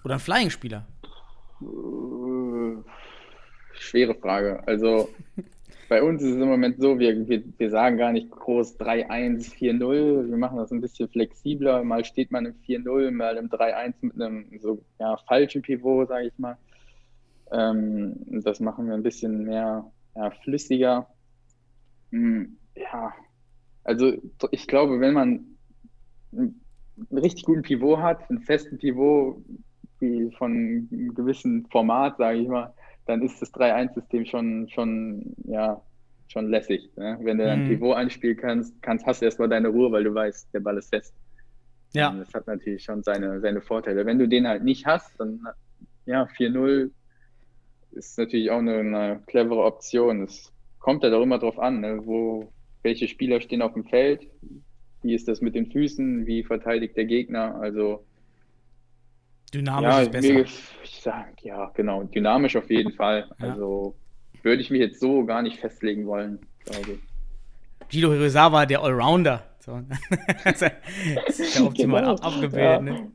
[0.03, 0.87] Oder ein Flying-Spieler.
[1.61, 2.77] Äh,
[3.75, 4.67] schwere Frage.
[4.67, 5.11] Also
[5.88, 9.55] bei uns ist es im Moment so, wir, wir, wir sagen gar nicht groß 3-1,
[9.55, 10.29] 4-0.
[10.29, 11.85] Wir machen das ein bisschen flexibler.
[11.85, 16.29] Mal steht man im 4-0, mal im 3-1 mit einem so ja, falschen Pivot, sage
[16.29, 16.57] ich mal.
[17.53, 21.09] Ähm, das machen wir ein bisschen mehr ja, flüssiger.
[22.11, 23.12] Hm, ja,
[23.85, 24.12] also
[24.51, 25.44] ich glaube, wenn man
[26.33, 26.61] einen
[27.12, 29.44] richtig guten Pivot hat, einen festen Pivot
[30.01, 32.75] wie von einem gewissen Format, sage ich mal,
[33.07, 35.81] dann ist das 3-1-System schon, schon, ja,
[36.29, 36.90] schon lässig.
[36.97, 37.19] Ne?
[37.23, 37.69] Wenn du dann mhm.
[37.69, 40.90] Pivot einspielen kannst, kannst, hast du erstmal deine Ruhe, weil du weißt, der Ball ist
[40.90, 41.14] fest.
[41.92, 42.11] Ja.
[42.11, 44.05] Und das hat natürlich schon seine, seine Vorteile.
[44.05, 45.40] Wenn du den halt nicht hast, dann
[46.05, 46.90] ja, 4-0
[47.92, 50.25] ist natürlich auch eine, eine clevere Option.
[50.25, 52.01] Es kommt ja halt doch immer drauf an, ne?
[52.05, 54.27] wo, welche Spieler stehen auf dem Feld,
[55.03, 57.55] wie ist das mit den Füßen, wie verteidigt der Gegner.
[57.57, 58.05] Also
[59.53, 60.33] Dynamisch ja, ist besser.
[60.33, 62.03] Mir, ich sag, ja, genau.
[62.05, 63.29] Dynamisch auf jeden Fall.
[63.39, 63.51] Ja.
[63.51, 63.97] Also
[64.43, 67.01] würde ich mich jetzt so gar nicht festlegen wollen, glaube ich.
[67.91, 69.45] Guido Hirosawa, der Allrounder.
[69.59, 69.81] So.
[70.45, 70.63] das
[71.39, 72.15] ist ja optimal genau.
[72.17, 72.61] abgebildet.
[72.61, 72.81] Ja.
[72.81, 73.13] Ne?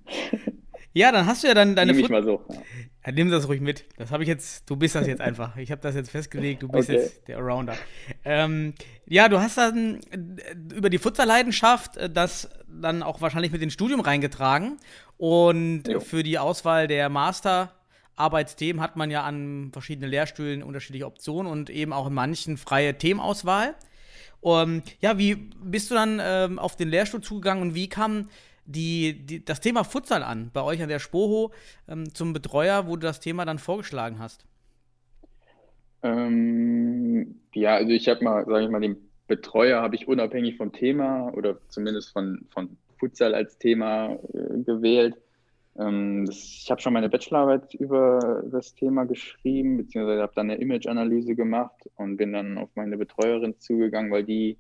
[0.94, 2.46] Ja, dann hast du ja dann deine Nimm ich mal so.
[2.50, 2.58] Ja.
[3.06, 3.86] Ja, nimm das ruhig mit.
[3.98, 5.58] Das habe ich jetzt, du bist das jetzt einfach.
[5.58, 7.00] Ich habe das jetzt festgelegt, du bist okay.
[7.00, 7.76] jetzt der Arounder.
[8.24, 8.76] Ähm,
[9.08, 13.74] ja, du hast dann äh, über die Futsalleidenschaft äh, das dann auch wahrscheinlich mit ins
[13.74, 14.78] Studium reingetragen.
[15.18, 16.00] Und jo.
[16.00, 21.94] für die Auswahl der Masterarbeitsthemen hat man ja an verschiedenen Lehrstühlen unterschiedliche Optionen und eben
[21.94, 23.74] auch in manchen freie Themenauswahl.
[24.42, 28.28] Um, ja, wie bist du dann ähm, auf den Lehrstuhl zugegangen und wie kam
[28.66, 31.52] die, die, das Thema Futsal an, bei euch an der Spoho
[31.88, 34.46] ähm, zum Betreuer, wo du das Thema dann vorgeschlagen hast?
[36.04, 38.98] Ähm, ja, also ich habe mal, sage ich mal, den
[39.28, 45.16] Betreuer habe ich unabhängig vom Thema oder zumindest von, von Futsal als Thema äh, gewählt.
[45.78, 50.62] Ähm, das, ich habe schon meine Bachelorarbeit über das Thema geschrieben, beziehungsweise habe dann eine
[50.62, 54.58] Image-Analyse gemacht und bin dann auf meine Betreuerin zugegangen, weil die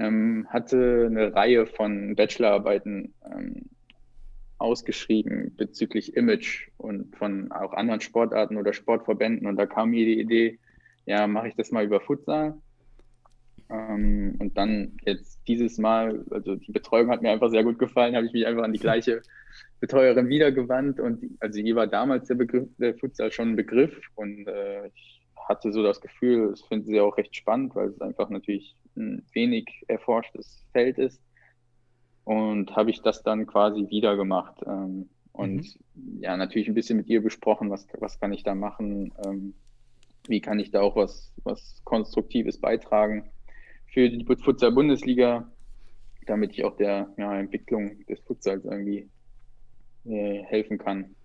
[0.00, 3.66] ähm, hatte eine Reihe von Bachelorarbeiten ähm,
[4.58, 9.46] ausgeschrieben bezüglich Image und von auch anderen Sportarten oder Sportverbänden.
[9.46, 10.58] Und da kam mir die Idee,
[11.04, 12.54] ja, mache ich das mal über Futsal.
[13.68, 18.16] Ähm, und dann jetzt dieses Mal, also die Betreuung hat mir einfach sehr gut gefallen,
[18.16, 19.20] habe ich mich einfach an die gleiche
[19.80, 20.98] Betreuerin wiedergewandt.
[20.98, 23.98] Und also hier war damals der Begriff der Futsal schon ein Begriff.
[24.14, 28.00] Und äh, ich hatte so das Gefühl, das finden sie auch recht spannend, weil es
[28.00, 31.20] einfach natürlich ein wenig erforschtes Feld ist.
[32.24, 34.60] Und habe ich das dann quasi wieder gemacht.
[34.66, 36.22] Ähm, und mhm.
[36.22, 39.54] ja, natürlich ein bisschen mit ihr besprochen, was, was kann ich da machen, ähm,
[40.28, 43.30] wie kann ich da auch was, was Konstruktives beitragen
[43.86, 45.50] für die Futsal-Bundesliga,
[46.26, 49.08] damit ich auch der ja, Entwicklung des Futsals irgendwie
[50.04, 51.16] äh, helfen kann.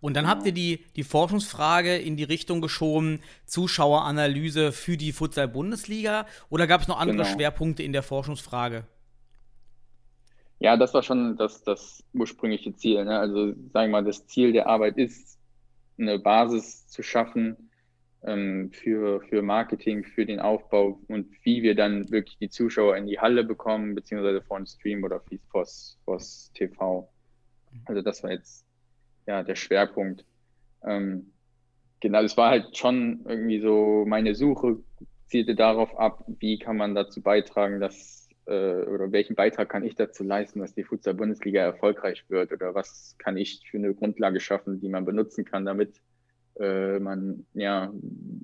[0.00, 6.26] Und dann habt ihr die, die Forschungsfrage in die Richtung geschoben, Zuschaueranalyse für die Futsal-Bundesliga
[6.48, 7.28] oder gab es noch andere genau.
[7.28, 8.84] Schwerpunkte in der Forschungsfrage?
[10.58, 13.04] Ja, das war schon das, das ursprüngliche Ziel.
[13.04, 13.18] Ne?
[13.18, 15.38] Also sagen wir mal, das Ziel der Arbeit ist,
[15.98, 17.70] eine Basis zu schaffen
[18.24, 23.06] ähm, für, für Marketing, für den Aufbau und wie wir dann wirklich die Zuschauer in
[23.06, 27.08] die Halle bekommen, beziehungsweise vor den Stream oder vors, vors TV.
[27.84, 28.65] Also das war jetzt
[29.26, 30.24] ja, der Schwerpunkt.
[30.84, 31.32] Ähm,
[32.00, 34.78] genau, es war halt schon irgendwie so, meine Suche
[35.26, 39.96] zielte darauf ab, wie kann man dazu beitragen, dass, äh, oder welchen Beitrag kann ich
[39.96, 44.80] dazu leisten, dass die Futsal-Bundesliga erfolgreich wird oder was kann ich für eine Grundlage schaffen,
[44.80, 46.00] die man benutzen kann, damit
[46.60, 47.92] äh, man ja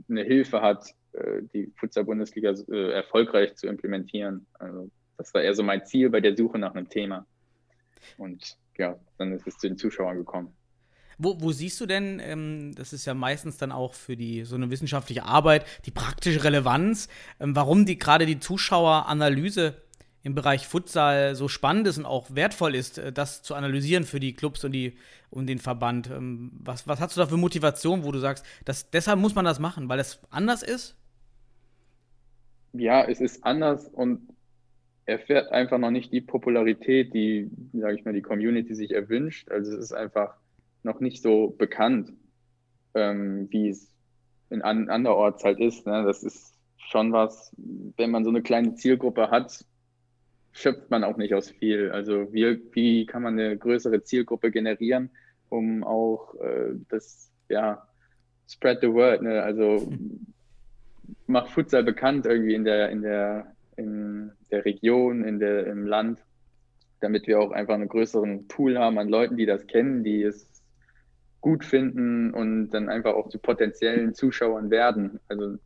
[0.09, 4.47] eine Hilfe hat, äh, die Futsal-Bundesliga äh, erfolgreich zu implementieren.
[4.59, 7.27] Also das war eher so mein Ziel bei der Suche nach einem Thema.
[8.19, 10.53] Und ja, dann ist es zu den Zuschauern gekommen.
[11.19, 14.57] Wo, wo siehst du denn, ähm, das ist ja meistens dann auch für die so
[14.57, 17.09] eine wissenschaftliche Arbeit, die praktische Relevanz,
[17.41, 19.77] ähm, warum die gerade die Zuschaueranalyse
[20.25, 24.21] im Bereich Futsal so spannend ist und auch wertvoll ist, äh, das zu analysieren für
[24.21, 24.97] die Clubs und, die,
[25.31, 26.11] und den Verband.
[26.11, 29.45] Ähm, was, was hast du da für Motivation, wo du sagst, dass, deshalb muss man
[29.45, 30.97] das machen, weil es anders ist?
[32.73, 34.29] Ja, es ist anders und
[35.05, 39.51] erfährt einfach noch nicht die Popularität, die, sage ich mal, die Community sich erwünscht.
[39.51, 40.35] Also es ist einfach
[40.83, 42.13] noch nicht so bekannt,
[42.95, 43.93] ähm, wie es
[44.51, 45.87] in an, anderorts halt ist.
[45.87, 46.05] Ne?
[46.05, 47.55] Das ist schon was,
[47.97, 49.65] wenn man so eine kleine Zielgruppe hat,
[50.53, 51.91] schöpft man auch nicht aus viel.
[51.91, 55.11] Also wie, wie kann man eine größere Zielgruppe generieren,
[55.49, 57.87] um auch äh, das, ja,
[58.49, 59.43] spread the word, ne?
[59.43, 59.91] also
[61.27, 66.19] macht Futsal bekannt irgendwie in der, in der, in der Region, in der, im Land,
[67.01, 70.52] damit wir auch einfach einen größeren Pool haben an Leuten, die das kennen, die es
[71.43, 75.21] gut finden und dann einfach auch zu potenziellen Zuschauern werden.
[75.29, 75.59] Also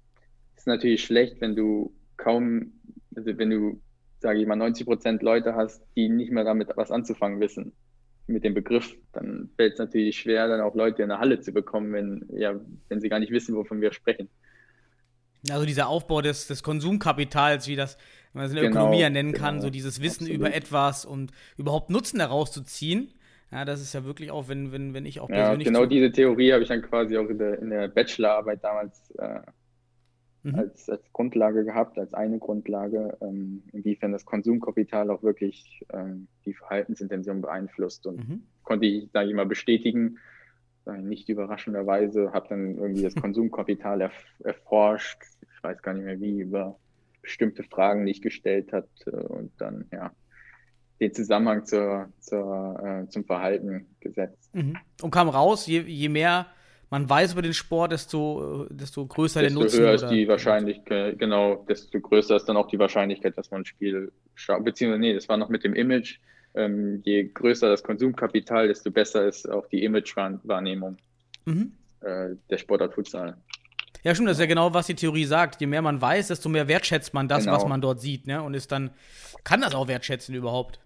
[0.55, 2.73] es ist natürlich schlecht, wenn du kaum,
[3.15, 3.81] also wenn du,
[4.19, 7.73] sage ich mal, 90 Prozent Leute hast, die nicht mehr damit was anzufangen wissen
[8.27, 11.53] mit dem Begriff, dann fällt es natürlich schwer, dann auch Leute in der Halle zu
[11.53, 12.59] bekommen, wenn, ja,
[12.89, 14.29] wenn sie gar nicht wissen, wovon wir sprechen.
[15.51, 17.99] Also dieser Aufbau des, des Konsumkapitals, wie das
[18.33, 20.37] man es in der Genau, Ökonomie ja nennen kann, genau, so dieses Wissen absolut.
[20.37, 23.13] über etwas und überhaupt Nutzen daraus zu ziehen.
[23.51, 26.13] Ja, das ist ja wirklich auch, wenn, wenn, wenn ich auch Ja, persönlich genau diese
[26.13, 29.41] Theorie habe ich dann quasi auch in der, in der Bachelorarbeit damals äh,
[30.45, 30.71] Mhm.
[30.71, 36.55] als, als Grundlage gehabt, als eine Grundlage, ähm, inwiefern das Konsumkapital auch wirklich ähm, die
[36.55, 38.07] Verhaltensintention beeinflusst.
[38.07, 38.47] Und Mhm.
[38.63, 40.19] konnte ich, sage ich mal, bestätigen,
[40.87, 46.21] äh, nicht überraschenderweise, habe dann irgendwie das Konsumkapital erf erforscht, ich weiß gar nicht mehr
[46.21, 46.79] wie, über
[47.23, 50.13] bestimmte Fragen, die ich gestellt hat äh, und dann, ja,
[51.01, 54.55] den Zusammenhang zur, zur, äh, zum Verhalten gesetzt.
[54.55, 54.77] Mhm.
[55.03, 56.47] Und kam raus, je, je mehr
[56.89, 59.81] man weiß über den Sport, desto, äh, desto größer der desto Nutzen.
[59.81, 63.67] höher ist die Wahrscheinlichkeit, genau, desto größer ist dann auch die Wahrscheinlichkeit, dass man ein
[63.67, 64.65] Spiel schaut.
[64.65, 66.19] Beziehungsweise, nee, das war noch mit dem Image.
[66.55, 70.97] Ähm, je größer das Konsumkapital, desto besser ist auch die Imagewahrnehmung
[71.45, 71.73] Mhm.
[72.01, 73.37] äh, der Sportart Futsal.
[74.07, 75.61] Ja, stimmt, das ist ja genau, was die Theorie sagt.
[75.61, 77.57] Je mehr man weiß, desto mehr wertschätzt man das, Genau.
[77.57, 78.41] was man dort sieht, ne?
[78.41, 78.91] Und ist dann,
[79.43, 80.79] kann das auch wertschätzen überhaupt.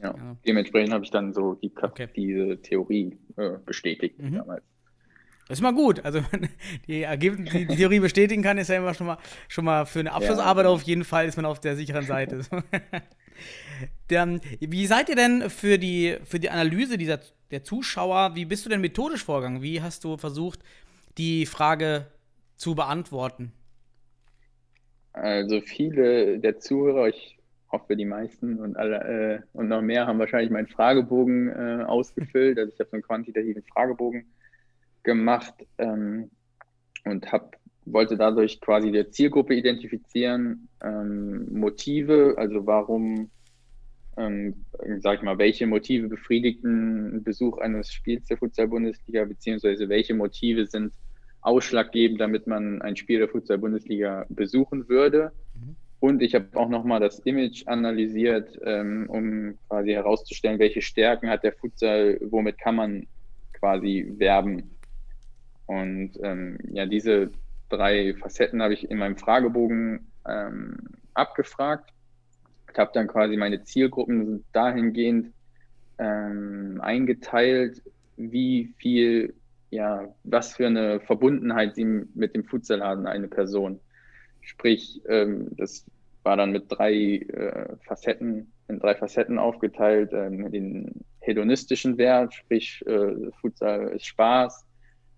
[0.00, 0.14] Ja.
[0.16, 0.36] Ja.
[0.46, 2.08] Dementsprechend habe ich dann so die, Ka- Okay.
[2.14, 4.36] diese Theorie äh, bestätigt Mhm.
[4.36, 4.62] damals.
[5.48, 6.04] Das ist mal gut.
[6.04, 6.48] Also wenn
[6.86, 10.12] die, Ergebnis, die, Theorie bestätigen kann, ist ja immer schon mal, schon mal für eine
[10.12, 12.42] Abschlussarbeit auf jeden Fall ist man auf der sicheren Seite.
[14.08, 17.18] Dann, wie seid ihr denn für die, für die Analyse dieser,
[17.50, 19.62] der Zuschauer, wie bist du denn methodisch vorgegangen?
[19.62, 20.60] Wie hast du versucht,
[21.18, 22.06] die Frage
[22.62, 23.52] zu beantworten?
[25.12, 27.36] Also viele der Zuhörer, ich
[27.72, 32.58] hoffe die meisten und alle äh, und noch mehr haben wahrscheinlich meinen Fragebogen äh, ausgefüllt.
[32.58, 34.26] Also ich habe so einen quantitativen Fragebogen
[35.02, 36.30] gemacht ähm,
[37.04, 43.28] und hab, wollte dadurch quasi die Zielgruppe identifizieren, ähm, Motive, also warum,
[44.16, 44.64] ähm,
[45.00, 50.92] sag ich mal, welche Motive befriedigten Besuch eines Spiels der Futsal-Bundesliga, beziehungsweise welche Motive sind
[51.42, 55.32] ausschlaggebend, damit man ein Spiel der Futsal-Bundesliga besuchen würde.
[56.02, 61.44] Und ich habe auch nochmal das Image analysiert, ähm, um quasi herauszustellen, welche Stärken hat
[61.44, 63.06] der Futsal, womit kann man
[63.52, 64.70] quasi werben.
[65.66, 67.30] Und ähm, ja, diese
[67.68, 70.76] drei Facetten habe ich in meinem Fragebogen ähm,
[71.14, 71.90] abgefragt.
[72.72, 75.32] Ich habe dann quasi meine Zielgruppen dahingehend
[75.98, 77.80] ähm, eingeteilt,
[78.16, 79.34] wie viel,
[79.72, 83.80] ja, was für eine Verbundenheit sie mit dem Futsal haben, eine Person.
[84.42, 85.86] Sprich, ähm, das
[86.22, 92.84] war dann mit drei äh, Facetten, in drei Facetten aufgeteilt, ähm, den hedonistischen Wert, sprich,
[92.86, 94.66] äh, Futsal ist Spaß,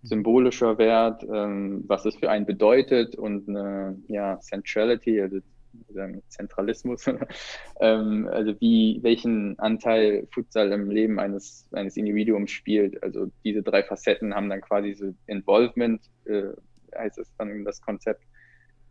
[0.02, 5.40] symbolischer Wert, ähm, was es für einen bedeutet und eine ja, Centrality, also
[5.88, 7.06] sagen, Zentralismus,
[7.80, 13.02] ähm, also wie, welchen Anteil Futsal im Leben eines, eines Individuums spielt.
[13.02, 16.48] Also diese drei Facetten haben dann quasi so Involvement, äh,
[16.96, 18.24] heißt es dann das Konzept,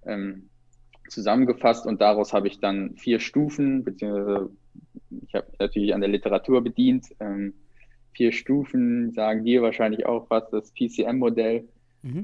[0.06, 0.50] ähm,
[1.10, 4.50] zusammengefasst und daraus habe ich dann vier Stufen, beziehungsweise
[5.28, 7.54] ich habe natürlich an der Literatur bedient, ähm,
[8.13, 11.67] vier Stufen sagen dir wahrscheinlich auch was, das PCM-Modell
[12.04, 12.22] Mhm.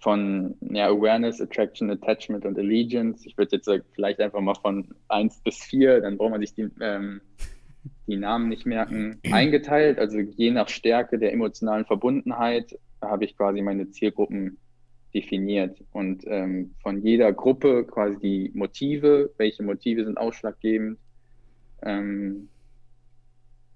[0.00, 3.26] Von ja, Awareness, Attraction, Attachment und Allegiance.
[3.26, 6.54] Ich würde jetzt sagen, vielleicht einfach mal von 1 bis 4, dann braucht man sich
[6.54, 7.20] die, ähm,
[8.06, 9.98] die Namen nicht merken, eingeteilt.
[9.98, 14.58] Also je nach Stärke der emotionalen Verbundenheit habe ich quasi meine Zielgruppen
[15.14, 20.98] definiert und ähm, von jeder Gruppe quasi die Motive, welche Motive sind ausschlaggebend,
[21.82, 22.48] ähm,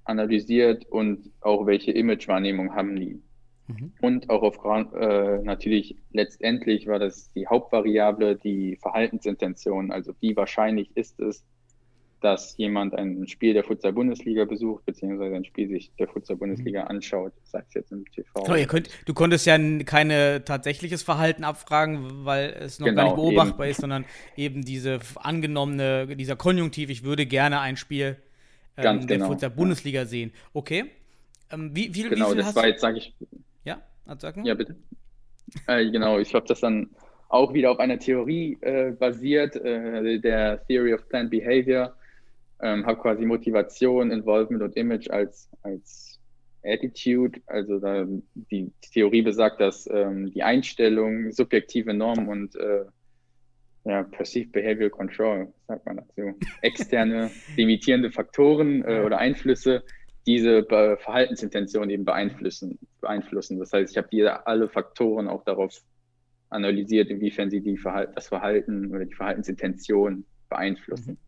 [0.05, 3.23] analysiert und auch welche Imagewahrnehmung haben die.
[3.73, 3.93] Mhm.
[4.01, 4.59] Und auch auf
[4.95, 11.45] äh, natürlich letztendlich war das die Hauptvariable, die Verhaltensintention, also wie wahrscheinlich ist es,
[12.21, 17.61] dass jemand ein Spiel der Futsal-Bundesliga besucht, beziehungsweise ein Spiel sich der Futsal-Bundesliga anschaut, sei
[17.69, 18.57] es jetzt im TV.
[18.57, 23.05] Genau, könnt, du konntest ja n- keine tatsächliches Verhalten abfragen, weil es noch gar Genau,
[23.05, 24.05] nicht beobachtbar ist, sondern
[24.35, 28.17] eben diese angenommene, dieser Konjunktiv, ich würde gerne ein Spiel
[28.77, 30.33] ähm, der genau, Futsal-Bundesliga sehen.
[30.55, 30.87] Okay.
[31.51, 33.17] Ähm, wie, wie, Genau, wie viel das hast war jetzt, sage ich,
[33.65, 34.47] Ja, mal.
[34.47, 34.77] Ja, bitte.
[35.67, 36.91] Äh, genau, ich habe das dann
[37.29, 41.95] auch wieder auf einer Theorie äh, basiert, äh, der Theory of Planned Behavior.
[42.61, 46.21] Ähm, habe quasi Motivation, Involvement und Image als, als
[46.65, 47.41] Attitude.
[47.47, 52.85] Also da, die Theorie besagt, dass ähm, die Einstellung, subjektive Normen und äh,
[53.85, 59.83] ja, Perceived Behavioral Control, sagt man dazu, externe limitierende Faktoren äh, oder Einflüsse
[60.27, 62.79] diese Verhaltensintention eben beeinflussen.
[63.01, 63.59] beeinflussen.
[63.59, 65.83] Das heißt, ich habe hier alle Faktoren auch darauf
[66.51, 71.19] analysiert, inwiefern sie die Verhal das Verhalten oder die Verhaltensintention beeinflussen.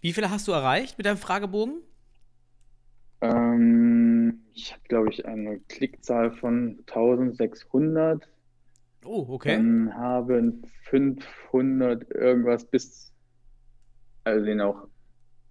[0.00, 1.82] Wie viele hast du erreicht mit deinem Fragebogen?
[3.20, 8.28] Ähm, ich habe, glaube ich, eine Klickzahl von 1600.
[9.04, 9.56] Oh, okay.
[9.56, 13.12] Dann haben 500 irgendwas bis,
[14.24, 14.88] also den auch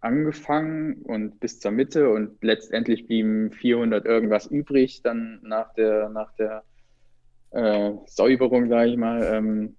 [0.04, 6.34] angefangen und bis zur Mitte und letztendlich blieben 400 irgendwas übrig, dann nach der, nach
[6.34, 6.64] der
[7.52, 9.76] äh, Säuberung, sage ich mal, ähm,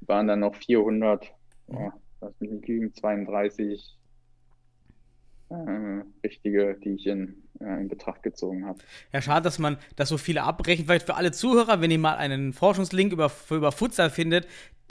[0.00, 1.32] waren dann noch 400,
[1.68, 3.98] oh, lass mich nicht lügen, 32
[5.50, 8.78] äh, richtige, die ich in, äh, in Betracht gezogen habe.
[9.12, 10.86] Ja, schade, dass man das so viele abbrechen.
[10.86, 14.46] Vielleicht für alle Zuhörer, wenn ihr mal einen Forschungslink über, über Futsal findet,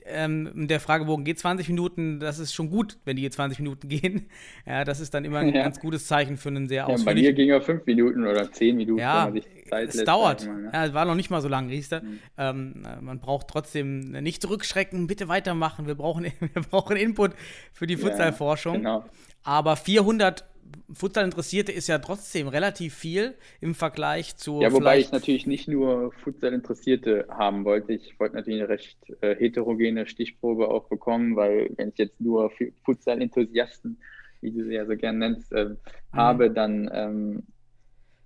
[0.05, 4.27] ähm, der Fragebogen geht 20 Minuten, das ist schon gut, wenn die 20 Minuten gehen.
[4.65, 5.63] Ja, das ist dann immer ein ja.
[5.63, 8.75] ganz gutes Zeichen für einen sehr ja, Bei mir ging er 5 Minuten oder 10
[8.75, 8.99] Minuten.
[8.99, 9.31] Ja,
[9.69, 10.45] es dauert.
[10.45, 10.69] Mal, ne?
[10.73, 12.03] ja, es war noch nicht mal so lang, hieß er.
[12.03, 12.19] Mhm.
[12.37, 15.87] Ähm, man braucht trotzdem nicht zurückschrecken, bitte weitermachen.
[15.87, 17.31] Wir brauchen, wir brauchen Input
[17.73, 18.75] für die Futsalforschung.
[18.75, 19.05] Ja, genau.
[19.43, 20.50] Aber 400
[20.93, 24.61] Futsal-Interessierte ist ja trotzdem relativ viel im Vergleich zu.
[24.61, 27.93] Ja, wobei ich natürlich nicht nur Futsal-Interessierte haben wollte.
[27.93, 32.51] Ich wollte natürlich eine recht äh, heterogene Stichprobe auch bekommen, weil wenn ich jetzt nur
[32.83, 33.99] Futsal-Enthusiasten,
[34.41, 35.77] wie du sie ja so gern nennst, äh, mhm.
[36.13, 37.43] habe, dann ähm,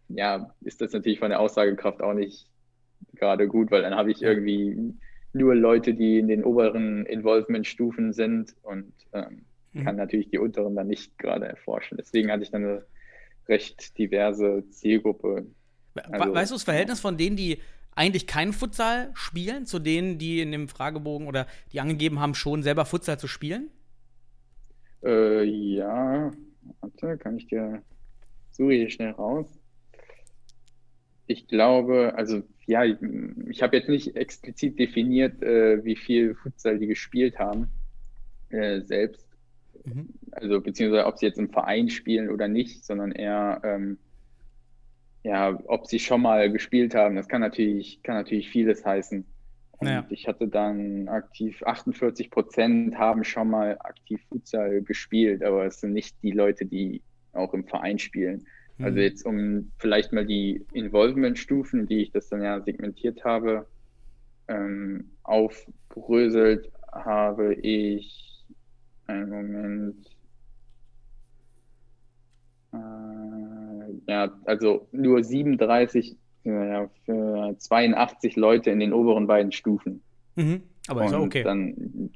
[0.09, 2.47] ja, ist das natürlich von der Aussagekraft auch nicht
[3.15, 4.93] gerade gut, weil dann habe ich irgendwie
[5.33, 9.45] nur Leute, die in den oberen Involvement-Stufen sind und ähm,
[9.83, 10.01] kann mhm.
[10.01, 11.97] natürlich die unteren dann nicht gerade erforschen.
[11.97, 12.85] Deswegen hatte ich dann eine
[13.47, 15.45] recht diverse Zielgruppe.
[15.95, 17.59] Also, weißt du das Verhältnis von denen, die
[17.95, 22.63] eigentlich keinen Futsal spielen, zu denen, die in dem Fragebogen oder die angegeben haben, schon
[22.63, 23.69] selber Futsal zu spielen?
[25.03, 26.31] Äh, ja,
[26.81, 27.81] warte, kann ich dir,
[28.51, 29.47] suche ich schnell raus.
[31.27, 32.97] Ich glaube, also ja, ich,
[33.49, 37.67] ich habe jetzt nicht explizit definiert, äh, wie viel Futsal die gespielt haben
[38.49, 39.27] äh, selbst.
[39.85, 40.09] Mhm.
[40.31, 43.97] Also beziehungsweise ob sie jetzt im Verein spielen oder nicht, sondern eher ähm,
[45.25, 47.15] ja, ob sie schon mal gespielt haben.
[47.15, 49.25] Das kann natürlich, kann natürlich vieles heißen.
[49.77, 50.05] Und ja.
[50.09, 55.93] ich hatte dann aktiv 48 Prozent haben schon mal aktiv Futsal gespielt, aber es sind
[55.93, 57.01] nicht die Leute, die
[57.33, 58.45] auch im Verein spielen.
[58.77, 58.85] Mhm.
[58.85, 63.67] Also jetzt um vielleicht mal die Involvement-Stufen, die ich das dann ja segmentiert habe,
[64.47, 68.24] ähm, aufgeröselt habe ich
[69.07, 70.07] einen Moment.
[72.73, 80.01] Äh, ja, also nur 37, ja, für 82 Leute in den oberen beiden Stufen.
[80.35, 81.43] Mhm, aber Und ist okay.
[81.43, 82.11] Dann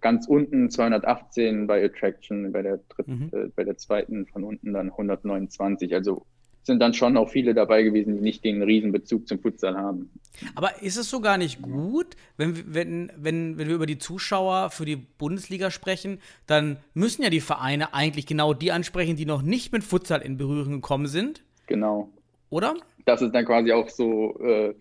[0.00, 3.38] ganz unten 218 bei Attraction, bei der dritten, mhm.
[3.38, 5.94] äh, bei der zweiten von unten dann 129.
[5.94, 6.26] Also
[6.62, 10.10] sind dann schon auch viele dabei gewesen, die nicht den Riesenbezug zum Futsal haben.
[10.54, 14.70] Aber ist es so gar nicht gut, wenn, wenn, wenn, wenn wir über die Zuschauer
[14.70, 19.42] für die Bundesliga sprechen, dann müssen ja die Vereine eigentlich genau die ansprechen, die noch
[19.42, 21.42] nicht mit Futsal in Berührung gekommen sind.
[21.66, 22.10] Genau.
[22.50, 22.74] Oder?
[23.06, 24.74] Das ist dann quasi auch so äh,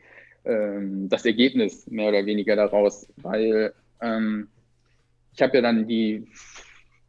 [0.46, 4.48] ähm, das Ergebnis mehr oder weniger daraus, weil ähm,
[5.34, 6.28] ich habe ja dann die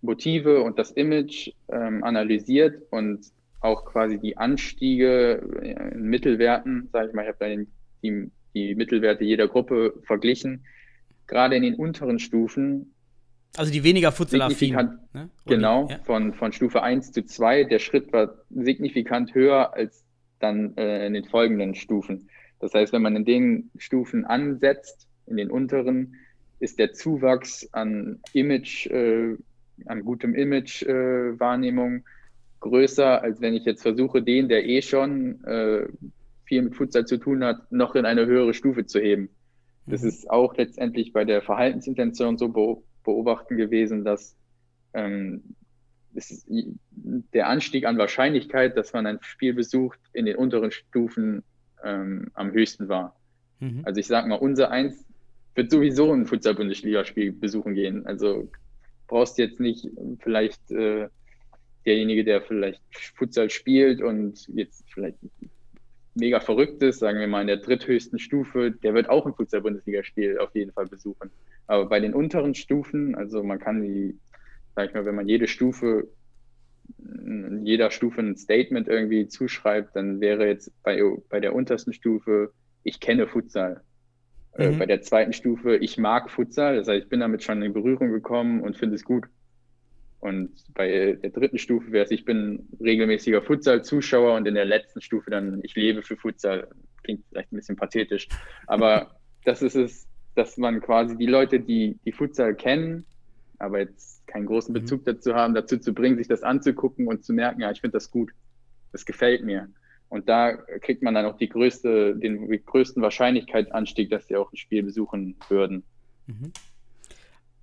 [0.03, 3.21] Motive und das Image ähm, analysiert und
[3.61, 5.43] auch quasi die Anstiege
[5.93, 7.65] in Mittelwerten, sage ich mal, ich habe da
[8.03, 10.65] die, die Mittelwerte jeder Gruppe verglichen.
[11.27, 12.95] Gerade in den unteren Stufen.
[13.57, 15.29] Also die weniger futsal ne?
[15.47, 15.99] Genau, ja.
[16.05, 17.65] von, von Stufe 1 zu 2.
[17.65, 20.05] Der Schritt war signifikant höher als
[20.39, 22.29] dann äh, in den folgenden Stufen.
[22.61, 26.15] Das heißt, wenn man in den Stufen ansetzt, in den unteren,
[26.61, 29.37] ist der Zuwachs an Image, äh,
[29.87, 32.03] an gutem Image-Wahrnehmung äh,
[32.61, 35.87] größer, als wenn ich jetzt versuche, den, der eh schon äh,
[36.45, 39.31] viel mit Futsal zu tun hat, noch in eine höhere Stufe zu heben.
[39.87, 40.09] Das mhm.
[40.09, 44.37] ist auch letztendlich bei der Verhaltensintention so beobachten gewesen, dass
[44.93, 45.55] ähm,
[47.33, 51.43] der Anstieg an Wahrscheinlichkeit, dass man ein Spiel besucht, in den unteren Stufen
[51.85, 53.17] ähm, am höchsten war.
[53.61, 53.83] Mhm.
[53.85, 55.07] Also ich sage mal, unser Eins
[55.55, 58.07] wird sowieso ein Futsal-Bundesligaspiel besuchen gehen.
[58.07, 58.51] Also
[59.07, 61.09] brauchst jetzt nicht vielleicht äh,
[61.87, 62.83] derjenige, der vielleicht
[63.17, 65.19] Futsal spielt und jetzt vielleicht
[66.15, 70.39] mega verrückt ist, sagen wir mal in der dritthöchsten Stufe, der wird auch ein Futsal-Bundesliga-Spiel
[70.39, 71.31] auf jeden Fall besuchen.
[71.67, 74.19] Aber bei den unteren Stufen, also man kann die,
[74.75, 76.09] sag ich mal, wenn man jede Stufe,
[77.63, 82.53] jeder Stufe ein Statement irgendwie zuschreibt, dann wäre jetzt bei, bei der untersten Stufe,
[82.83, 83.83] ich kenne Futsal.
[84.55, 84.79] Äh, mhm.
[84.79, 88.11] Bei der zweiten Stufe, ich mag Futsal, das heißt, ich bin damit schon in Berührung
[88.11, 89.27] gekommen und finde es gut.
[90.21, 95.01] Und bei der dritten Stufe wäre es, ich bin regelmäßiger Futsal-Zuschauer und in der letzten
[95.01, 96.69] Stufe dann, ich lebe für Futsal.
[97.03, 98.29] Klingt vielleicht ein bisschen pathetisch,
[98.67, 103.07] aber das ist es, dass man quasi die Leute, die die Futsal kennen,
[103.59, 104.81] aber jetzt keinen großen Mhm.
[104.81, 107.97] Bezug dazu haben, dazu zu bringen, sich das anzugucken und zu merken, ja, ich finde
[107.97, 108.31] das gut,
[108.93, 109.69] das gefällt mir.
[110.11, 114.57] Und da kriegt man dann auch die größte, den größten Wahrscheinlichkeitsanstieg, dass sie auch ein
[114.57, 115.85] Spiel besuchen würden.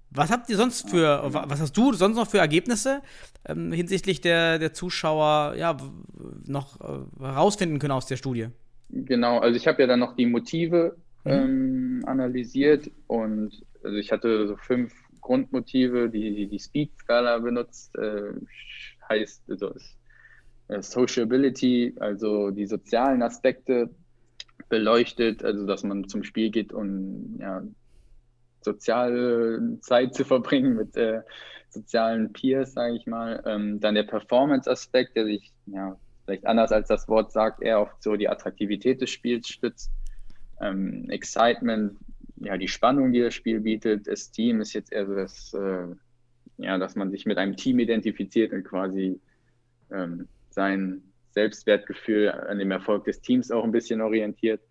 [0.10, 3.02] Was habt ihr sonst für, wa- was hast du sonst noch für Ergebnisse
[3.46, 5.78] ähm, hinsichtlich der, der Zuschauer ja,
[6.46, 8.48] noch äh, herausfinden können aus der Studie?
[8.90, 13.52] Genau, also ich habe ja dann noch die Motive ähm, analysiert und
[13.84, 18.32] also ich hatte so fünf Grundmotive, die die Speed-Skala benutzt, äh,
[19.10, 19.74] heißt also
[20.70, 23.90] äh, Sociability, also die sozialen Aspekte
[24.70, 27.64] beleuchtet, also dass man zum Spiel geht und ja,
[28.68, 31.22] soziale Zeit zu verbringen mit äh,
[31.70, 33.42] sozialen Peers, sage ich mal.
[33.46, 37.90] Ähm, dann der Performance-Aspekt, der sich ja vielleicht anders als das Wort sagt, eher auf
[38.00, 39.92] so die Attraktivität des Spiels stützt.
[40.60, 41.98] Ähm, Excitement,
[42.38, 44.08] ja, die Spannung, die das Spiel bietet.
[44.08, 45.88] Esteem ist jetzt eher so das, äh,
[46.58, 49.20] ja, dass man sich mit einem Team identifiziert und quasi
[49.92, 51.02] ähm, sein
[51.32, 54.62] Selbstwertgefühl an dem Erfolg des Teams auch ein bisschen orientiert.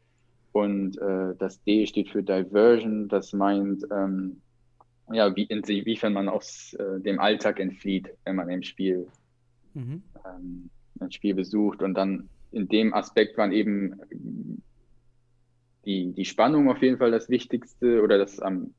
[0.56, 4.40] Und äh, das D steht für Diversion, das meint, ähm,
[5.12, 9.06] ja, wie, inwiefern man aus äh, dem Alltag entflieht, wenn man im Spiel
[9.74, 10.02] Mhm.
[10.24, 11.82] ähm, ein Spiel besucht.
[11.82, 14.00] Und dann in dem Aspekt waren eben
[15.84, 18.72] die, die Spannung auf jeden Fall das wichtigste oder das am,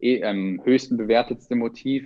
[0.00, 2.04] eh, am höchsten bewertetste Motiv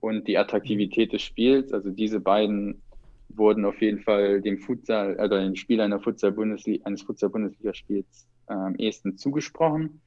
[0.00, 1.74] und die Attraktivität des Spiels.
[1.74, 2.80] Also diese beiden
[3.28, 8.52] wurden auf jeden Fall dem Futsal, also den Spielern der Futsal -Bundesliga, eines Futsal-Bundesligaspiels äh,
[8.52, 10.00] am ehesten zugesprochen.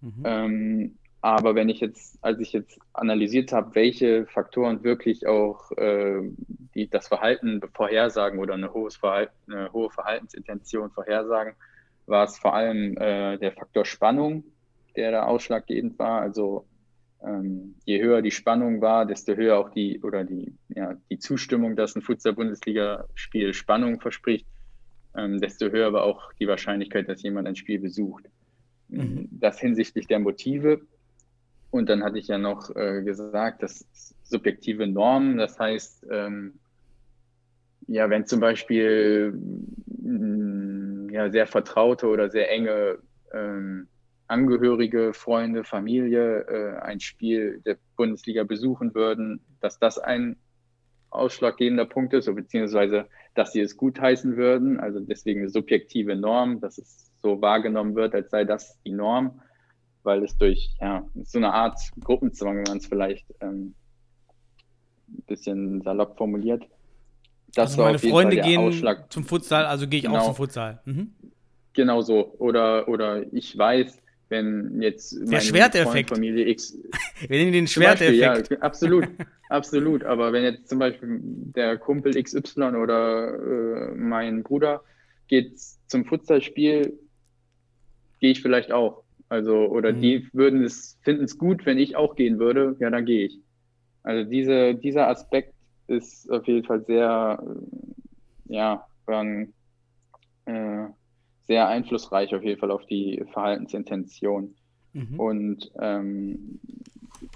[0.00, 0.22] Mhm.
[0.24, 6.22] Ähm, aber wenn ich jetzt, als ich jetzt analysiert habe, welche Faktoren wirklich auch äh,
[6.74, 11.54] die, das Verhalten vorhersagen oder eine, Verhalten, eine hohe Verhaltensintention vorhersagen,
[12.06, 14.44] war es vor allem äh, der Faktor Spannung,
[14.96, 16.22] der da ausschlaggebend war.
[16.22, 16.66] Also
[17.22, 21.76] ähm, je höher die Spannung war, desto höher auch die oder die, ja, die Zustimmung,
[21.76, 24.46] dass ein Futsal-Bundesliga-Spiel Spannung verspricht,
[25.16, 28.24] ähm, desto höher war auch die Wahrscheinlichkeit, dass jemand ein Spiel besucht.
[28.88, 29.28] Mhm.
[29.30, 30.80] Das hinsichtlich der Motive.
[31.70, 33.86] Und dann hatte ich ja noch äh, gesagt, dass
[34.24, 36.54] subjektive Normen, das heißt, ähm,
[37.86, 39.32] ja, wenn zum Beispiel
[39.86, 42.98] mh, ja, sehr vertraute oder sehr enge
[43.32, 43.88] ähm,
[44.26, 50.36] Angehörige, Freunde, Familie äh, ein Spiel der Bundesliga besuchen würden, dass das ein
[51.10, 54.80] ausschlaggebender Punkt ist, beziehungsweise dass sie es gutheißen würden.
[54.80, 59.40] Also deswegen eine subjektive Norm, dass es so wahrgenommen wird, als sei das die Norm,
[60.02, 63.74] weil es durch ja, so eine Art Gruppenzwang, wenn man es vielleicht ähm,
[65.08, 66.64] ein bisschen salopp formuliert.
[67.54, 69.12] Das also meine auf jeden Freunde Fall der gehen Ausschlag.
[69.12, 70.24] zum Futsal, also gehe ich auch Genau.
[70.26, 70.80] zum Futsal.
[70.84, 71.12] Mhm.
[71.72, 72.34] Genau so.
[72.38, 74.00] Oder, oder ich weiß,
[74.30, 76.08] wenn jetzt meine Schwerteffekt.
[76.08, 76.78] Freundfamilie X
[77.28, 78.50] Wir nehmen den Schwerteffekt.
[78.50, 79.06] Ja, absolut,
[79.50, 80.04] absolut.
[80.04, 84.82] Aber wenn jetzt zum Beispiel der Kumpel XY oder äh, mein Bruder
[85.28, 86.98] geht zum Futsalspiel,
[88.20, 89.02] gehe ich vielleicht auch.
[89.28, 90.00] Also, oder Mhm.
[90.00, 93.38] die würden es, finden es gut, wenn ich auch gehen würde, ja, dann gehe ich.
[94.02, 95.54] Also diese, dieser Aspekt
[95.86, 97.40] ist auf jeden Fall sehr,
[98.48, 99.52] äh, ja, dann,
[100.46, 100.86] äh,
[101.50, 104.54] sehr einflussreich auf jeden Fall auf die Verhaltensintention.
[104.92, 105.18] Mhm.
[105.18, 106.60] Und ähm,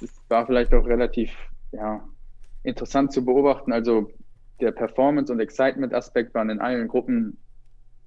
[0.01, 1.33] es war vielleicht auch relativ
[1.73, 2.09] ja,
[2.63, 3.73] interessant zu beobachten.
[3.73, 4.13] Also
[4.61, 7.39] der Performance- und Excitement-Aspekt waren in allen Gruppen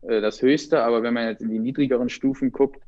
[0.03, 2.81] äh, das höchste, aber wenn man jetzt in die niedrigeren Stufen guckt,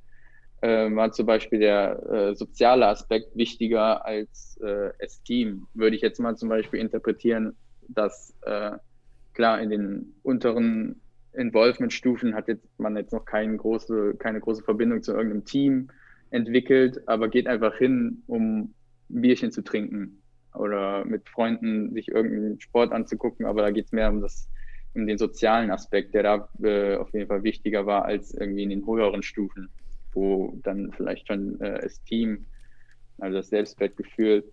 [0.62, 5.68] äh, war zum Beispiel der äh, soziale Aspekt wichtiger als äh, Esteem.
[5.74, 7.58] Würde ich jetzt mal zum Beispiel interpretieren,
[7.90, 8.78] dass äh,
[9.34, 11.02] klar in den unteren
[11.34, 15.90] Involvement-Stufen hat jetzt man jetzt noch keine große, keine große Verbindung zu irgendeinem Team
[16.32, 18.74] entwickelt, aber geht einfach hin, um
[19.10, 20.22] ein Bierchen zu trinken
[20.54, 24.50] oder mit Freunden sich irgendeinen Sport anzugucken, aber da geht es mehr um das,
[24.94, 28.70] um den sozialen Aspekt, der da äh, auf jeden Fall wichtiger war als irgendwie in
[28.70, 29.70] den höheren Stufen,
[30.14, 32.48] wo dann vielleicht schon äh, das Team,
[33.20, 34.52] also das Selbstwertgefühl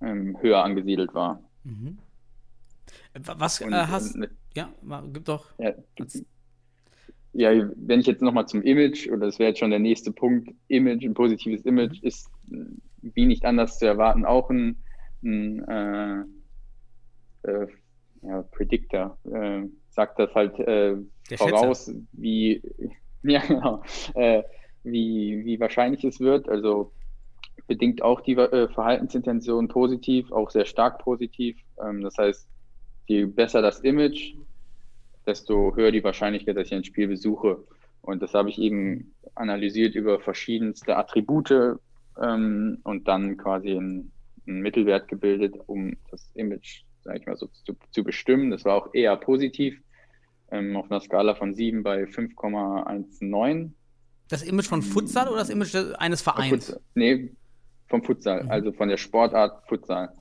[0.00, 1.42] ähm, höher angesiedelt war.
[1.64, 1.98] Mhm.
[3.14, 5.52] Was Und, äh, hast und, Ja, ma- gib doch.
[5.58, 5.72] ja,
[7.32, 10.50] ja, wenn ich jetzt nochmal zum Image, oder das wäre jetzt schon der nächste Punkt,
[10.68, 12.56] Image, ein positives Image ist äh,
[13.02, 14.82] wie nicht anders zu erwarten auch ein,
[15.22, 16.24] ein äh,
[17.42, 17.66] äh,
[18.22, 20.96] ja, Predictor, äh, sagt das halt äh,
[21.36, 22.62] voraus, wie,
[23.22, 23.82] ja, genau,
[24.14, 24.42] äh,
[24.82, 26.48] wie, wie wahrscheinlich es wird.
[26.48, 26.92] Also
[27.66, 31.58] bedingt auch die äh, Verhaltensintention positiv, auch sehr stark positiv.
[31.82, 32.48] Ähm, das heißt,
[33.06, 34.34] je besser das Image,
[35.26, 37.58] desto höher die Wahrscheinlichkeit, dass ich ein Spiel besuche.
[38.02, 41.78] Und das habe ich eben analysiert über verschiedenste Attribute
[42.20, 44.12] ähm, und dann quasi einen,
[44.46, 48.50] einen Mittelwert gebildet, um das Image, sage ich mal so, zu, zu, bestimmen.
[48.50, 49.80] Das war auch eher positiv,
[50.50, 53.70] ähm, auf einer Skala von 7 bei 5,19.
[54.28, 56.66] Das Image von Futsal oder das Image eines Vereins?
[56.66, 56.80] Futsal.
[56.94, 57.30] Nee,
[57.88, 58.50] vom Futsal, mhm.
[58.50, 60.12] also von der Sportart Futsal.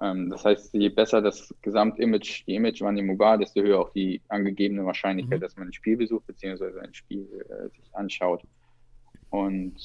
[0.00, 4.84] Ähm, das heißt, je besser das Gesamtimage, die Imagewahrnehmung war, desto höher auch die angegebene
[4.84, 5.42] Wahrscheinlichkeit, mhm.
[5.42, 6.80] dass man ein Spiel besucht bzw.
[6.80, 8.42] ein Spiel äh, sich anschaut.
[9.30, 9.76] Und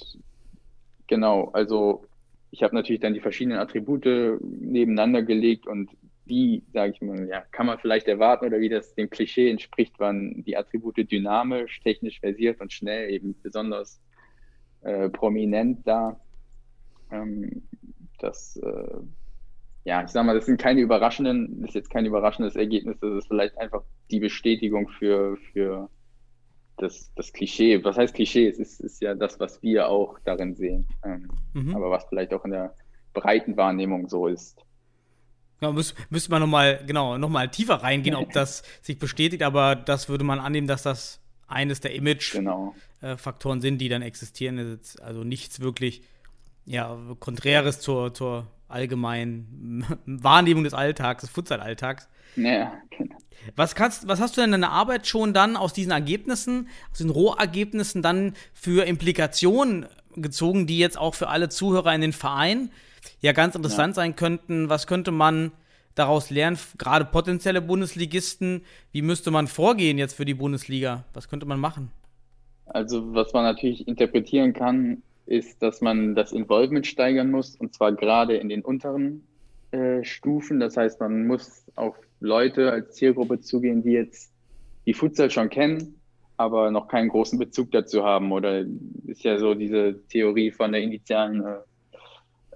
[1.07, 2.05] genau, also
[2.51, 4.05] ich habe natürlich dann die verschiedenen Attribute
[4.41, 5.89] nebeneinander gelegt und
[6.25, 9.99] wie, sage ich mal, ja, kann man vielleicht erwarten oder wie das dem Klischee entspricht,
[9.99, 13.99] waren die Attribute dynamisch, technisch versiert und schnell eben besonders
[14.81, 16.19] äh, prominent da.
[17.11, 17.63] Ähm,
[18.19, 18.97] das äh,
[19.85, 23.15] ja, ich sag mal, das sind keine überraschenden, das ist jetzt kein überraschendes Ergebnis, das
[23.15, 25.89] ist vielleicht einfach die Bestätigung für, für
[26.77, 27.83] das, das Klischee.
[27.83, 28.47] Was heißt Klischee?
[28.47, 30.87] Es ist, ist ja das, was wir auch darin sehen.
[31.03, 31.75] Ähm, mhm.
[31.75, 32.73] Aber was vielleicht auch in der
[33.13, 34.59] breiten Wahrnehmung so ist.
[35.61, 40.09] Ja, müß, müsste man nochmal, genau, nochmal tiefer reingehen, ob das sich bestätigt, aber das
[40.09, 43.65] würde man annehmen, dass das eines der Image-Faktoren genau.
[43.65, 44.79] äh, sind, die dann existieren.
[45.01, 46.03] Also nichts wirklich
[46.65, 52.09] ja, Konträres zur, zur allgemeinen Wahrnehmung des Alltags, des Futsal-Alltags.
[52.35, 53.15] Ja, genau.
[53.55, 56.99] Was, kannst, was hast du denn in deiner Arbeit schon dann aus diesen Ergebnissen, aus
[56.99, 62.69] den Rohergebnissen dann für Implikationen gezogen, die jetzt auch für alle Zuhörer in den Verein
[63.19, 63.95] ja ganz interessant ja.
[63.95, 64.69] sein könnten?
[64.69, 65.51] Was könnte man
[65.95, 68.63] daraus lernen, gerade potenzielle Bundesligisten?
[68.91, 71.03] Wie müsste man vorgehen jetzt für die Bundesliga?
[71.13, 71.91] Was könnte man machen?
[72.65, 77.93] Also, was man natürlich interpretieren kann, ist, dass man das Involvement steigern muss und zwar
[77.93, 79.25] gerade in den unteren
[79.71, 80.59] äh, Stufen.
[80.59, 84.31] Das heißt, man muss auf Leute als Zielgruppe zugehen, die jetzt
[84.85, 85.99] die Futsal schon kennen,
[86.37, 88.31] aber noch keinen großen Bezug dazu haben.
[88.31, 88.65] Oder
[89.05, 91.57] ist ja so diese Theorie von der initialen äh,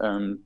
[0.01, 0.43] ähm,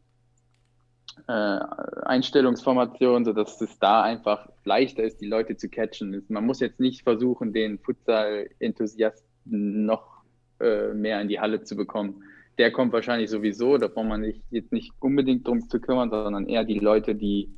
[1.28, 1.60] äh,
[2.04, 6.24] Einstellungsformation, sodass es da einfach leichter ist, die Leute zu catchen.
[6.30, 10.11] Man muss jetzt nicht versuchen, den Futsal-Enthusiasten noch
[10.62, 12.24] äh, mehr in die Halle zu bekommen.
[12.58, 16.48] Der kommt wahrscheinlich sowieso, da braucht man sich jetzt nicht unbedingt drum zu kümmern, sondern
[16.48, 17.50] eher die Leute, die,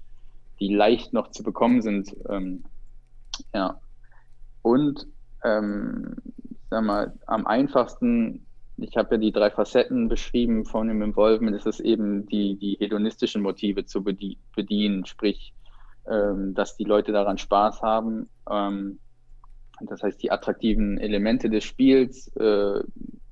[0.59, 2.15] die leicht noch zu bekommen sind.
[2.29, 2.63] Ähm,
[3.53, 3.79] ja.
[4.61, 5.07] Und
[5.43, 6.15] ähm,
[6.69, 8.45] sag mal, am einfachsten,
[8.77, 12.77] ich habe ja die drei Facetten beschrieben von dem Involvement, ist es eben die, die
[12.79, 15.53] hedonistischen Motive zu bedienen, sprich,
[16.09, 18.29] ähm, dass die Leute daran Spaß haben.
[18.49, 18.99] Ähm,
[19.89, 22.81] das heißt, die attraktiven Elemente des Spiels, äh,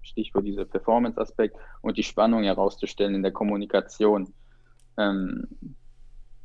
[0.02, 4.34] Stichwort dieser Performance-Aspekt und die Spannung herauszustellen in der Kommunikation.
[4.98, 5.48] Ähm,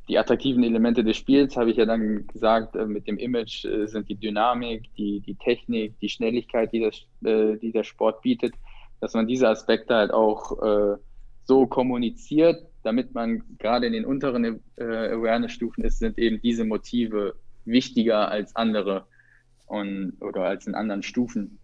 [0.07, 3.87] die attraktiven Elemente des Spiels, habe ich ja dann gesagt, äh, mit dem Image äh,
[3.87, 6.95] sind die Dynamik, die, die Technik, die Schnelligkeit, die, das,
[7.29, 8.53] äh, die der Sport bietet,
[9.01, 10.97] dass man diese Aspekte halt auch äh,
[11.43, 17.35] so kommuniziert, damit man gerade in den unteren äh, Awareness-Stufen ist, sind eben diese Motive
[17.65, 19.07] wichtiger als andere
[19.67, 21.59] und, oder als in anderen Stufen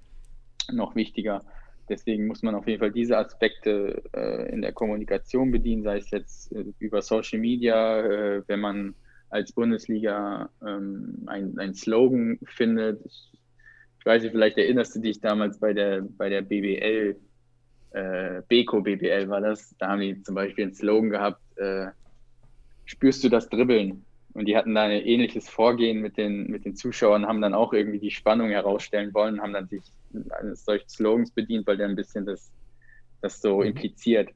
[0.71, 1.43] noch wichtiger.
[1.89, 6.11] Deswegen muss man auf jeden Fall diese Aspekte äh, in der Kommunikation bedienen, sei es
[6.11, 8.95] jetzt äh, über Social Media, äh, wenn man
[9.29, 13.03] als Bundesliga ähm, ein, Slogan findet.
[13.05, 13.31] Ich,
[13.99, 17.17] ich, weiß nicht, vielleicht erinnerst du dich damals bei der, bei der BBL,
[17.91, 21.87] äh, Beko BBL war das, da haben die zum Beispiel einen Slogan gehabt, äh,
[22.85, 24.05] spürst du das Dribbeln?
[24.33, 27.71] Und die hatten da ein ähnliches Vorgehen mit den, mit den Zuschauern, haben dann auch
[27.71, 29.83] irgendwie die Spannung herausstellen wollen, haben dann sich
[30.39, 32.51] eines solchen Slogans bedient, weil der ein bisschen das,
[33.21, 33.67] das so mhm.
[33.67, 34.29] impliziert,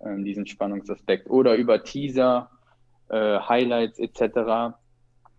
[0.00, 1.30] äh, diesen Spannungsaspekt.
[1.30, 2.50] Oder über Teaser,
[3.08, 4.76] äh, Highlights etc.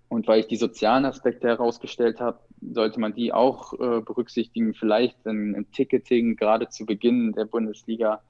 [0.07, 5.23] Und weil ich die sozialen Aspekte herausgestellt habe, sollte man die auch äh, berücksichtigen, vielleicht
[5.25, 8.21] im Ticketing, gerade zu Beginn der Bundesliga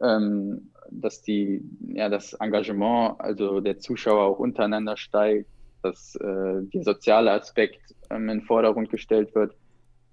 [0.00, 5.48] ähm, dass die, ja, das Engagement, also der Zuschauer auch untereinander steigt,
[5.82, 9.54] dass äh, der soziale Aspekt ähm, in den Vordergrund gestellt wird.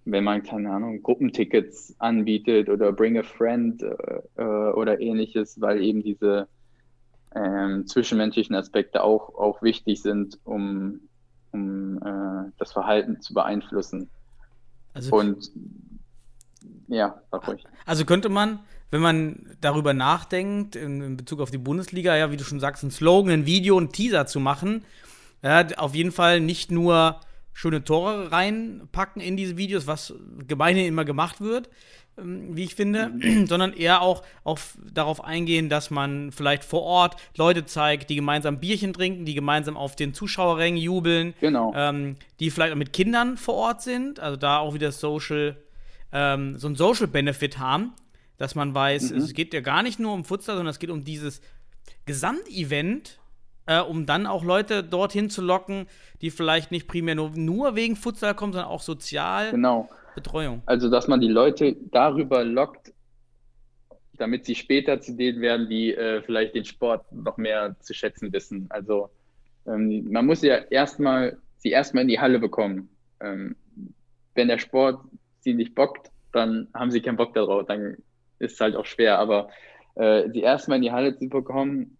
[0.05, 5.81] Wenn man, keine Ahnung, Gruppentickets anbietet oder Bring a Friend äh, äh, oder ähnliches, weil
[5.81, 6.47] eben diese
[7.35, 11.01] ähm, zwischenmenschlichen Aspekte auch, auch wichtig sind, um,
[11.51, 14.09] um äh, das Verhalten zu beeinflussen.
[14.93, 15.51] Also, Und
[16.87, 17.65] ja, sag ruhig.
[17.85, 18.59] Also könnte man
[18.91, 22.83] wenn man darüber nachdenkt, in, in, Bezug auf die Bundesliga, ja, wie du schon sagst,
[22.83, 24.85] ein Slogan, ein Video, ein Teaser zu machen,
[25.43, 27.19] ja, auf jeden Fall nicht nur
[27.53, 30.13] schöne Tore reinpacken in diese Videos, was
[30.47, 31.69] gemeinhin immer gemacht wird,
[32.17, 33.11] ähm, wie ich finde,
[33.47, 38.59] sondern eher auch auf, darauf eingehen, dass man vielleicht vor Ort Leute zeigt, die gemeinsam
[38.59, 41.73] Bierchen trinken, die gemeinsam auf den Zuschauerrängen jubeln, Genau.
[41.75, 45.55] ähm, die vielleicht auch mit Kindern vor Ort sind, also da auch wieder Social,
[46.11, 47.93] ähm, so ein Social Benefit haben,
[48.37, 51.03] dass man weiß, es geht ja gar nicht nur um Futsal, sondern es geht um
[51.03, 51.41] dieses
[52.05, 53.19] Gesamtevent,
[53.65, 55.87] äh, um dann auch Leute dorthin zu locken,
[56.21, 59.89] die vielleicht nicht primär nur, nur wegen Futsal kommen, sondern auch sozial Genau.
[60.15, 60.61] Betreuung.
[60.65, 62.93] Also, dass man die Leute darüber lockt,
[64.17, 68.31] damit sie später zu denen werden, die äh, vielleicht den Sport noch mehr zu schätzen
[68.31, 68.67] wissen.
[68.69, 69.09] Also,
[69.67, 72.89] ähm, man muss ja erstmal sie erstmal in die Halle bekommen.
[73.19, 73.55] Ähm,
[74.35, 75.01] wenn der Sport
[75.41, 77.97] sie nicht bockt, dann haben sie keinen Bock darauf, dann
[78.39, 79.19] ist halt auch schwer.
[79.19, 79.49] Aber
[79.95, 81.97] äh, sie erstmal in die Halle zu bekommen,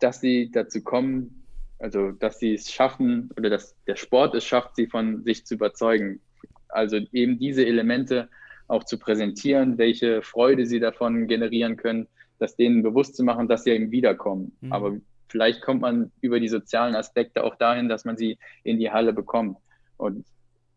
[0.00, 1.44] dass sie dazu kommen,
[1.78, 5.54] also dass sie es schaffen oder dass der Sport es schafft, sie von sich zu
[5.54, 6.20] überzeugen.
[6.68, 8.28] Also eben diese Elemente
[8.66, 12.08] auch zu präsentieren, welche Freude sie davon generieren können,
[12.38, 14.56] das denen bewusst zu machen, dass sie eben wiederkommen.
[14.60, 14.72] Mhm.
[14.72, 14.96] Aber
[15.28, 19.12] vielleicht kommt man über die sozialen Aspekte auch dahin, dass man sie in die Halle
[19.12, 19.58] bekommt.
[19.96, 20.24] Und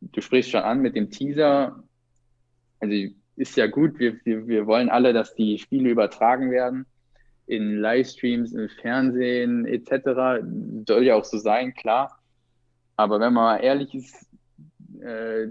[0.01, 1.83] du sprichst schon an mit dem Teaser.
[2.79, 2.93] Also
[3.37, 6.85] ist ja gut, wir, wir, wir wollen alle, dass die Spiele übertragen werden
[7.45, 10.43] in Livestreams, im Fernsehen etc.
[10.87, 12.19] Soll ja auch so sein, klar.
[12.97, 14.27] Aber wenn man mal ehrlich ist,
[15.01, 15.47] äh,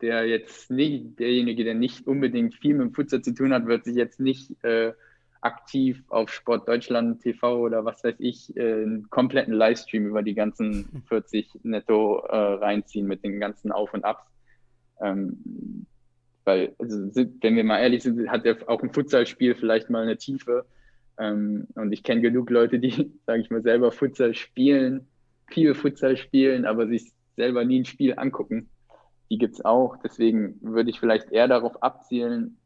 [0.00, 3.84] der jetzt nicht, derjenige, der nicht unbedingt viel mit dem Futsal zu tun hat, wird
[3.84, 4.92] sich jetzt nicht äh,
[5.40, 10.34] aktiv auf Sport Deutschland TV oder was weiß ich, äh, einen kompletten Livestream über die
[10.34, 14.24] ganzen 40 netto äh, reinziehen mit den ganzen Auf und Abs.
[15.00, 15.86] Ähm,
[16.44, 20.16] weil, also, wenn wir mal ehrlich sind, hat ja auch ein Futsalspiel vielleicht mal eine
[20.16, 20.66] Tiefe.
[21.18, 25.06] Ähm, und ich kenne genug Leute, die, sage ich mal, selber Futsal spielen,
[25.48, 28.68] viel Futsal spielen, aber sich selber nie ein Spiel angucken.
[29.30, 29.96] Die gibt's auch.
[30.02, 32.58] Deswegen würde ich vielleicht eher darauf abzielen,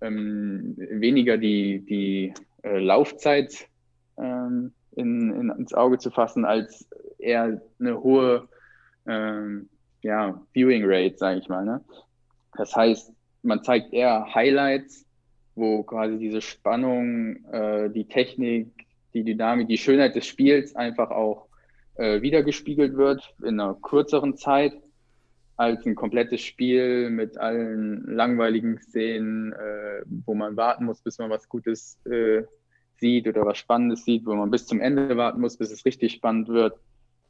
[0.00, 3.68] ähm, weniger die, die äh, Laufzeit
[4.18, 6.88] ähm, in, in, ins Auge zu fassen, als
[7.18, 8.48] eher eine hohe
[9.06, 9.68] ähm,
[10.02, 11.64] ja, Viewing Rate, sage ich mal.
[11.64, 11.80] Ne?
[12.56, 15.06] Das heißt, man zeigt eher Highlights,
[15.54, 21.48] wo quasi diese Spannung, äh, die Technik, die Dynamik, die Schönheit des Spiels einfach auch
[21.96, 24.74] äh, wiedergespiegelt wird in einer kürzeren Zeit
[25.56, 31.30] als ein komplettes Spiel mit allen langweiligen Szenen, äh, wo man warten muss, bis man
[31.30, 32.42] was Gutes äh,
[32.96, 36.12] sieht oder was Spannendes sieht, wo man bis zum Ende warten muss, bis es richtig
[36.12, 36.78] spannend wird,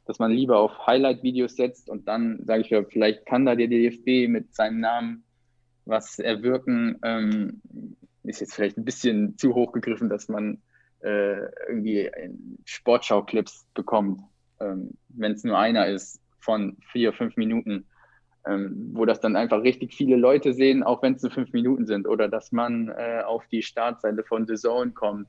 [0.05, 4.29] dass man lieber auf Highlight-Videos setzt und dann, sage ich vielleicht kann da der DFB
[4.29, 5.23] mit seinem Namen
[5.85, 6.99] was erwirken.
[7.03, 7.61] Ähm,
[8.23, 10.61] ist jetzt vielleicht ein bisschen zu hoch gegriffen, dass man
[11.01, 12.09] äh, irgendwie
[12.65, 14.21] Sportschau-Clips bekommt,
[14.59, 17.85] ähm, wenn es nur einer ist von vier, fünf Minuten
[18.45, 21.85] ähm, wo das dann einfach richtig viele Leute sehen, auch wenn es nur fünf Minuten
[21.85, 22.07] sind.
[22.07, 25.27] Oder dass man äh, auf die Startseite von The Zone kommt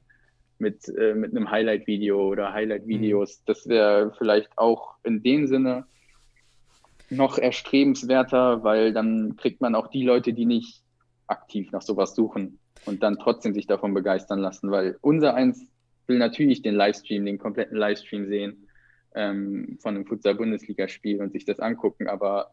[0.59, 3.41] mit, äh, mit einem Highlight-Video oder Highlight-Videos.
[3.41, 3.43] Mhm.
[3.47, 5.87] Das wäre vielleicht auch in dem Sinne
[7.11, 10.83] noch erstrebenswerter, weil dann kriegt man auch die Leute, die nicht
[11.27, 15.67] aktiv nach sowas suchen und dann trotzdem sich davon begeistern lassen, weil unser eins
[16.07, 18.69] will natürlich den Livestream, den kompletten Livestream sehen
[19.15, 22.51] ähm, von einem Futsal-Bundesligaspiel und sich das angucken, aber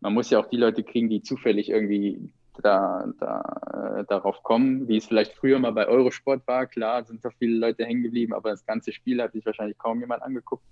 [0.00, 4.88] man muss ja auch die Leute kriegen, die zufällig irgendwie da, da, äh, darauf kommen,
[4.88, 6.66] wie es vielleicht früher mal bei Eurosport war.
[6.66, 10.00] Klar, sind da viele Leute hängen geblieben, aber das ganze Spiel hat sich wahrscheinlich kaum
[10.00, 10.64] jemand angeguckt.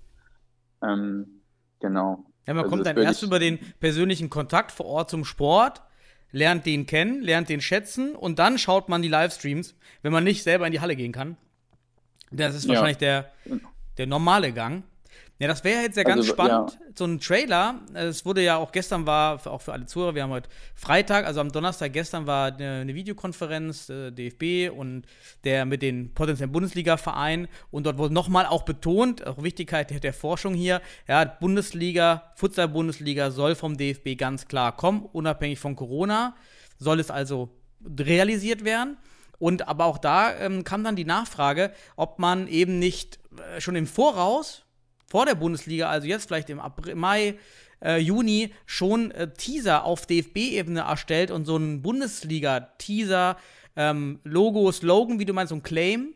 [0.83, 1.43] Ähm,
[1.81, 2.25] genau.
[2.47, 5.83] Ja, man also kommt dann erst über den persönlichen Kontakt vor Ort zum Sport,
[6.31, 10.43] lernt den kennen, lernt den schätzen und dann schaut man die Livestreams, wenn man nicht
[10.43, 11.37] selber in die Halle gehen kann.
[12.31, 13.25] Das ist wahrscheinlich ja.
[13.45, 13.61] der,
[13.97, 14.85] der normale Gang.
[15.41, 16.73] Ja, das wäre jetzt ja ganz also, spannend.
[16.73, 16.87] Ja.
[16.97, 20.33] So ein Trailer, es wurde ja auch gestern war, auch für alle Zuhörer, wir haben
[20.33, 25.05] heute Freitag, also am Donnerstag gestern war eine, eine Videokonferenz, äh, DFB und
[25.45, 30.13] der mit den potenziellen Bundesliga-Vereinen und dort wurde nochmal auch betont, auch Wichtigkeit der, der,
[30.13, 36.35] Forschung hier, ja, Bundesliga, Futsal-Bundesliga soll vom DFB ganz klar kommen, unabhängig von Corona,
[36.79, 37.51] soll es also
[37.97, 38.97] realisiert werden.
[39.39, 43.21] Und aber auch da ähm, kam dann die Nachfrage, ob man eben nicht
[43.55, 44.65] äh, schon im Voraus
[45.09, 47.35] vor der Bundesliga, also jetzt vielleicht im April, Mai,
[47.83, 53.37] äh, Juni, schon äh, Teaser auf DFB-Ebene erstellt und so ein Bundesliga-Teaser,
[53.77, 56.15] ähm, Logo, Slogan, wie du meinst, so ein Claim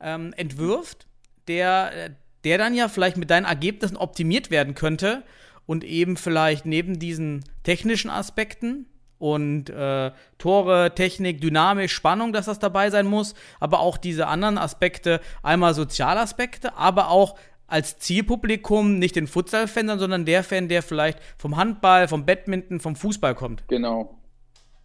[0.00, 1.06] ähm, entwirft,
[1.48, 2.10] der, äh,
[2.44, 5.24] der dann ja vielleicht mit deinen Ergebnissen optimiert werden könnte
[5.66, 8.86] und eben vielleicht neben diesen technischen Aspekten
[9.18, 14.58] und äh, Tore, Technik, Dynamik, Spannung, dass das dabei sein muss, aber auch diese anderen
[14.58, 17.36] Aspekte, einmal Sozialaspekte, aber auch
[17.68, 22.96] als Zielpublikum nicht den Futsal-Fan, sondern der Fan, der vielleicht vom Handball, vom Badminton, vom
[22.96, 23.66] Fußball kommt.
[23.68, 24.18] Genau.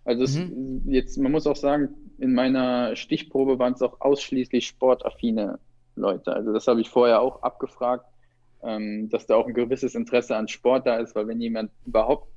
[0.03, 0.81] Also es, Mhm.
[0.87, 5.59] jetzt, man muss auch sagen, in meiner Stichprobe waren es auch ausschließlich sportaffine
[5.95, 6.33] Leute.
[6.33, 8.05] Also das habe ich vorher auch abgefragt,
[8.63, 12.27] ähm, dass da auch ein gewisses Interesse an Sport da ist, weil wenn jemand überhaupt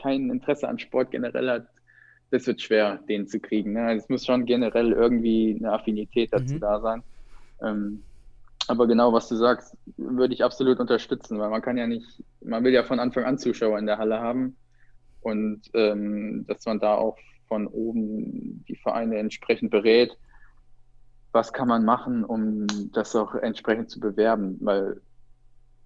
[0.00, 1.66] kein Interesse an Sport generell hat,
[2.30, 3.72] das wird schwer, den zu kriegen.
[3.72, 3.82] Ne?
[3.82, 6.60] Also es muss schon generell irgendwie eine Affinität dazu Mhm.
[6.60, 7.02] da sein.
[7.62, 8.02] Ähm,
[8.70, 12.62] aber genau, was du sagst, würde ich absolut unterstützen, weil man kann ja nicht, man
[12.62, 14.56] will ja von Anfang an Zuschauer in der Halle haben
[15.20, 17.18] und ähm, dass man da auch
[17.48, 20.16] von oben die Vereine entsprechend berät,
[21.32, 25.00] was kann man machen, um das auch entsprechend zu bewerben, weil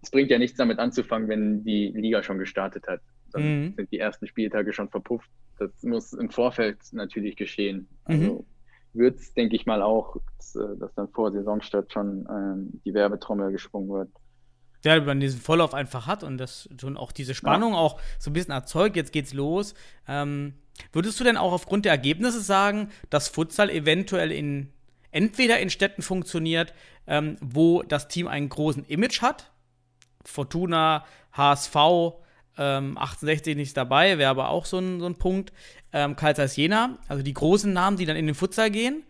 [0.02, 3.00] es bringt ja nichts damit anzufangen, wenn die Liga schon gestartet hat.
[3.32, 3.74] Dann Mhm.
[3.76, 5.30] sind die ersten Spieltage schon verpufft.
[5.58, 7.88] Das muss im Vorfeld natürlich geschehen.
[8.04, 8.46] Also
[8.94, 12.94] wird es, denke ich mal, auch, dass, äh, dass dann vor Saisonstart schon ähm, die
[12.94, 14.08] Werbetrommel geschwungen wird.
[14.84, 18.34] Ja, man diesen Vorlauf einfach hat und das schon auch diese Spannung auch so ein
[18.34, 19.74] bisschen erzeugt, jetzt geht's los.
[20.06, 20.54] Ähm,
[20.92, 24.70] würdest du denn auch aufgrund der Ergebnisse sagen, dass Futsal eventuell in
[25.10, 26.74] entweder in Städten funktioniert,
[27.06, 29.52] ähm, wo das Team einen großen Image hat?
[30.24, 31.76] Fortuna, HSV,
[32.56, 35.52] ähm, 1860 nicht dabei, wäre aber auch so ein, so ein Punkt.
[35.94, 39.04] Ähm, Karl Zeiss Jena, also die großen Namen, die dann in den Futsal gehen.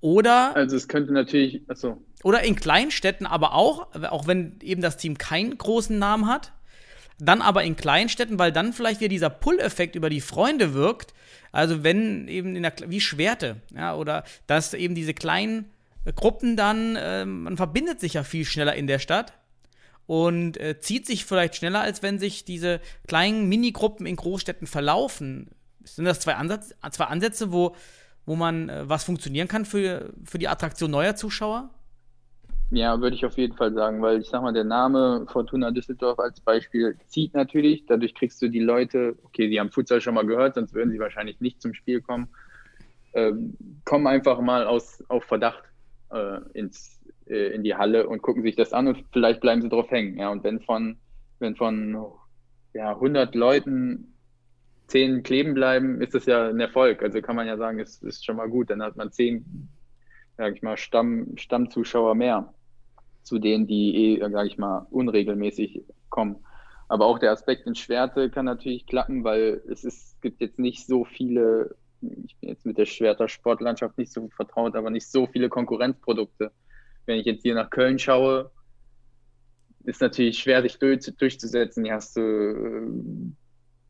[0.00, 4.96] Oder Also es könnte natürlich, achso, oder in Kleinstädten aber auch, auch wenn eben das
[4.96, 6.52] Team keinen großen Namen hat.
[7.18, 11.14] Dann aber in Kleinstädten, weil dann vielleicht wieder dieser Pull-Effekt über die Freunde wirkt.
[11.52, 15.66] Also wenn eben in der, wie Schwerte, ja, oder dass eben diese kleinen
[16.04, 19.34] äh, Gruppen dann, ähm, man verbindet sich ja viel schneller in der Stadt
[20.06, 25.50] und äh, zieht sich vielleicht schneller, als wenn sich diese kleinen Minigruppen in Großstädten verlaufen.
[25.84, 27.74] Sind das zwei, Ansatz, zwei Ansätze, wo,
[28.26, 31.70] wo man äh, was funktionieren kann für, für die Attraktion neuer Zuschauer?
[32.70, 36.18] Ja, würde ich auf jeden Fall sagen, weil ich sag mal, der Name Fortuna Düsseldorf
[36.18, 37.84] als Beispiel zieht natürlich.
[37.84, 40.98] Dadurch kriegst du die Leute, okay, die haben Futsal schon mal gehört, sonst würden sie
[40.98, 42.28] wahrscheinlich nicht zum Spiel kommen.
[43.12, 45.62] Ähm, kommen einfach mal aus, auf Verdacht
[46.12, 49.68] äh, ins, äh, in die Halle und gucken sich das an und vielleicht bleiben sie
[49.68, 50.16] drauf hängen.
[50.18, 50.96] Ja, und wenn von,
[51.40, 52.06] wenn von
[52.72, 54.11] ja, 100 Leuten
[54.92, 57.02] 10 kleben bleiben, ist das ja ein Erfolg.
[57.02, 58.68] Also kann man ja sagen, es ist schon mal gut.
[58.68, 59.68] Dann hat man 10,
[60.36, 62.52] sag ich mal, Stamm, Stammzuschauer mehr
[63.22, 66.44] zu denen, die eh, sag ich mal, unregelmäßig kommen.
[66.88, 70.86] Aber auch der Aspekt in Schwerte kann natürlich klappen, weil es ist, gibt jetzt nicht
[70.86, 75.26] so viele, ich bin jetzt mit der Schwerter Sportlandschaft nicht so vertraut, aber nicht so
[75.26, 76.52] viele Konkurrenzprodukte.
[77.06, 78.50] Wenn ich jetzt hier nach Köln schaue,
[79.84, 81.84] ist natürlich schwer, sich durch, durchzusetzen.
[81.84, 83.32] Hier hast du äh,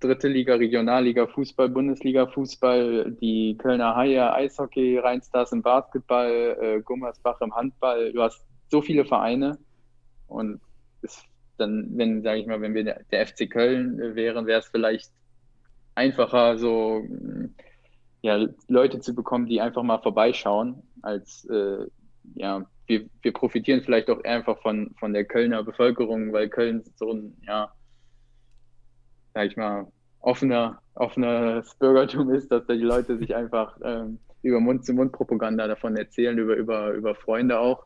[0.02, 7.40] dritte Liga, Regionalliga, Fußball, Bundesliga, Fußball, die Kölner Haie, Eishockey, Rheinstars im Basketball, äh, Gummersbach
[7.40, 8.12] im Handball.
[8.12, 9.58] Du hast so viele Vereine
[10.26, 10.60] und
[11.02, 11.24] ist
[11.58, 14.66] dann, wenn, sage ich mal, wenn wir der, der FC Köln äh, wären, wäre es
[14.66, 15.10] vielleicht
[15.94, 17.48] einfacher, so mh,
[18.22, 21.86] ja, Leute zu bekommen, die einfach mal vorbeischauen, als äh,
[22.34, 27.12] ja, wir, wir profitieren vielleicht auch einfach von, von der Kölner Bevölkerung, weil Köln so
[27.12, 27.72] ein, ja,
[29.34, 29.86] sag ich mal,
[30.20, 36.36] offener, offenes Bürgertum ist, dass da die Leute sich einfach ähm, über Mund-zu-Mund-Propaganda davon erzählen,
[36.38, 37.84] über, über, über Freunde auch,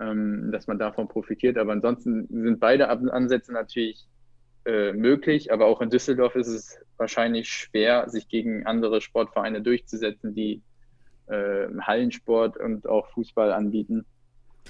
[0.00, 1.58] ähm, dass man davon profitiert.
[1.58, 4.06] Aber ansonsten sind beide Ansätze natürlich
[4.64, 10.34] äh, möglich, aber auch in Düsseldorf ist es wahrscheinlich schwer, sich gegen andere Sportvereine durchzusetzen,
[10.34, 10.62] die
[11.26, 14.04] äh, Hallensport und auch Fußball anbieten,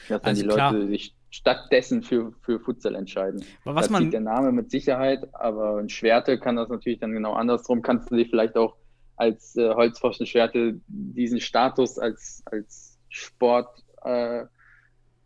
[0.09, 0.73] dass dann Also die klar.
[0.73, 3.43] Leute sich stattdessen für, für Futsal entscheiden.
[3.65, 7.13] Aber was da man- der Name mit Sicherheit, aber in Schwerte kann das natürlich dann
[7.13, 7.83] genau andersrum.
[7.83, 8.77] Kannst du dich vielleicht auch
[9.17, 13.69] als äh, Holzpfosten Schwerte diesen Status als, als Sport,
[14.05, 14.45] äh,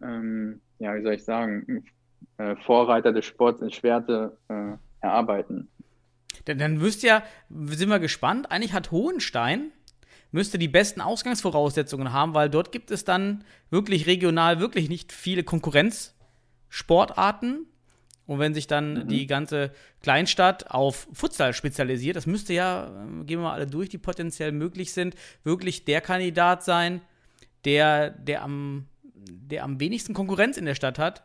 [0.01, 1.85] ähm, ja, wie soll ich sagen,
[2.39, 5.69] äh, Vorreiter des Sports in Schwerte äh, erarbeiten.
[6.45, 8.51] Dann, dann wüsst ihr, sind wir gespannt.
[8.53, 9.73] Eigentlich hat Hohenstein
[10.33, 15.45] müsste die besten Ausgangsvoraussetzungen haben, weil dort gibt es dann wirklich regional wirklich nicht viele
[15.45, 17.67] Konkurrenzsportarten.
[18.27, 19.71] Und wenn sich dann die ganze
[20.03, 24.51] Kleinstadt auf Futsal spezialisiert, das müsste ja, äh, gehen wir mal alle durch, die potenziell
[24.51, 25.15] möglich sind,
[25.45, 27.03] wirklich der Kandidat sein,
[27.65, 31.23] der, der, am, der am wenigsten Konkurrenz in der Stadt hat.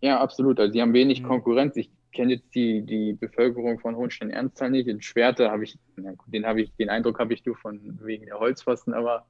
[0.00, 0.58] Ja, absolut.
[0.58, 1.28] Also die haben wenig Mhm.
[1.28, 1.76] Konkurrenz.
[1.76, 4.88] Ich kenne jetzt die, die Bevölkerung von Hohenstein-Ernsthal nicht.
[4.88, 5.78] In Schwerte habe ich,
[6.26, 9.26] den habe ich, den Eindruck habe ich nur von wegen der Holzpfosten, aber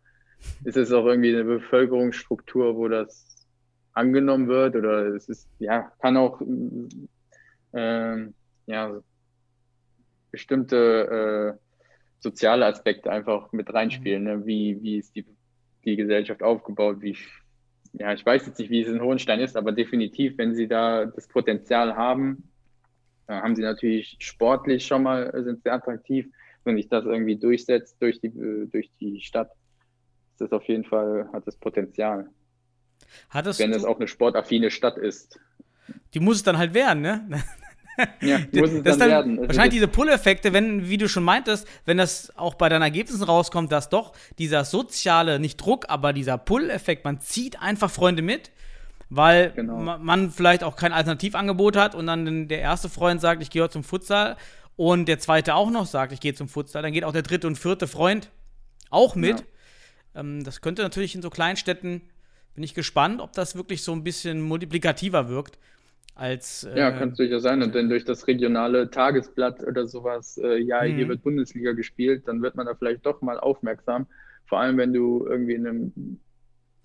[0.63, 3.47] ist es auch irgendwie eine Bevölkerungsstruktur, wo das
[3.93, 6.41] angenommen wird oder es ist, ja, kann auch
[7.73, 8.35] ähm,
[8.67, 9.01] ja,
[10.31, 11.59] bestimmte äh,
[12.21, 14.25] soziale Aspekte einfach mit reinspielen.
[14.25, 14.47] Ne?
[14.47, 15.25] Wie, wie ist die,
[15.85, 17.01] die Gesellschaft aufgebaut?
[17.01, 17.17] Wie
[17.97, 21.07] ja, ich weiß jetzt nicht, wie es in Hohenstein ist, aber definitiv, wenn sie da
[21.07, 22.51] das Potenzial haben,
[23.27, 26.27] äh, haben sie natürlich sportlich schon mal, äh, sind sehr attraktiv.
[26.65, 29.51] Wenn sich das irgendwie durchsetzt durch die, äh, durch die Stadt,
[30.33, 32.27] ist das auf jeden Fall, hat das Potenzial.
[33.31, 35.39] Hattest wenn es auch eine sportaffine Stadt ist.
[36.15, 37.29] die muss es dann halt werden, ne?
[38.21, 39.37] Ja, muss es das dann werden.
[39.39, 43.23] Wahrscheinlich das- diese Pull-Effekte, wenn, wie du schon meintest, wenn das auch bei deinen Ergebnissen
[43.23, 48.51] rauskommt, dass doch dieser soziale, nicht Druck, aber dieser Pull-Effekt, man zieht einfach Freunde mit,
[49.11, 49.79] weil Genau.
[49.79, 53.63] ma- man vielleicht auch kein Alternativangebot hat und dann der erste Freund sagt, ich gehe
[53.63, 54.37] heute zum Futsal
[54.77, 57.47] und der zweite auch noch sagt, ich gehe zum Futsal, dann geht auch der dritte
[57.47, 58.31] und vierte Freund
[58.91, 59.45] auch mit.
[60.15, 62.03] Ähm, das könnte natürlich in so Kleinstädten,
[62.55, 65.59] bin ich gespannt, ob das wirklich so ein bisschen multiplikativer wirkt
[66.15, 67.63] als äh, Ja, kann es durchaus sein.
[67.63, 71.09] Und dann durch das regionale Tagesblatt oder sowas, äh, ja, hier Mhm.
[71.09, 74.07] wird Bundesliga gespielt, dann wird man da vielleicht doch mal aufmerksam.
[74.47, 76.21] Vor allem, wenn du irgendwie in einem,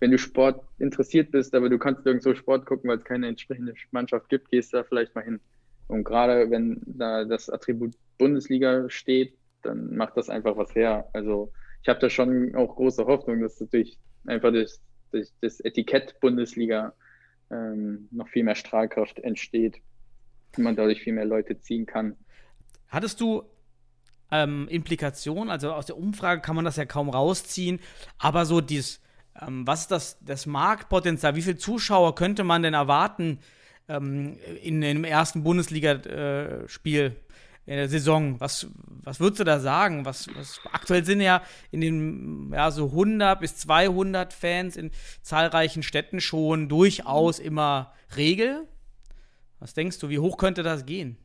[0.00, 3.74] wenn du Sport interessiert bist, aber du kannst irgendwo Sport gucken, weil es keine entsprechende
[3.90, 5.40] Mannschaft gibt, gehst du da vielleicht mal hin.
[5.88, 11.08] Und gerade wenn da das Attribut Bundesliga steht, dann macht das einfach was her.
[11.12, 14.72] Also ich habe da schon auch große Hoffnung, dass durch einfach durch,
[15.10, 16.94] durch das Etikett Bundesliga
[17.50, 19.80] ähm, noch viel mehr Strahlkraft entsteht
[20.56, 22.16] und man dadurch viel mehr Leute ziehen kann.
[22.88, 23.42] Hattest du
[24.30, 25.50] ähm, Implikationen?
[25.50, 27.80] Also aus der Umfrage kann man das ja kaum rausziehen,
[28.18, 29.00] aber so dieses,
[29.46, 31.34] ähm, was ist das, das Marktpotenzial?
[31.34, 33.38] Wie viele Zuschauer könnte man denn erwarten
[33.88, 37.16] ähm, in, einem ersten Bundesliga-Spiel
[37.66, 38.40] in der Saison?
[38.40, 40.04] Was, was würdest du da sagen?
[40.04, 44.90] Was, was, aktuell sind ja in den ja, so 100 bis 200 Fans in
[45.22, 48.66] zahlreichen Städten schon durchaus immer Regel.
[49.58, 51.16] Was denkst du, wie hoch könnte das gehen?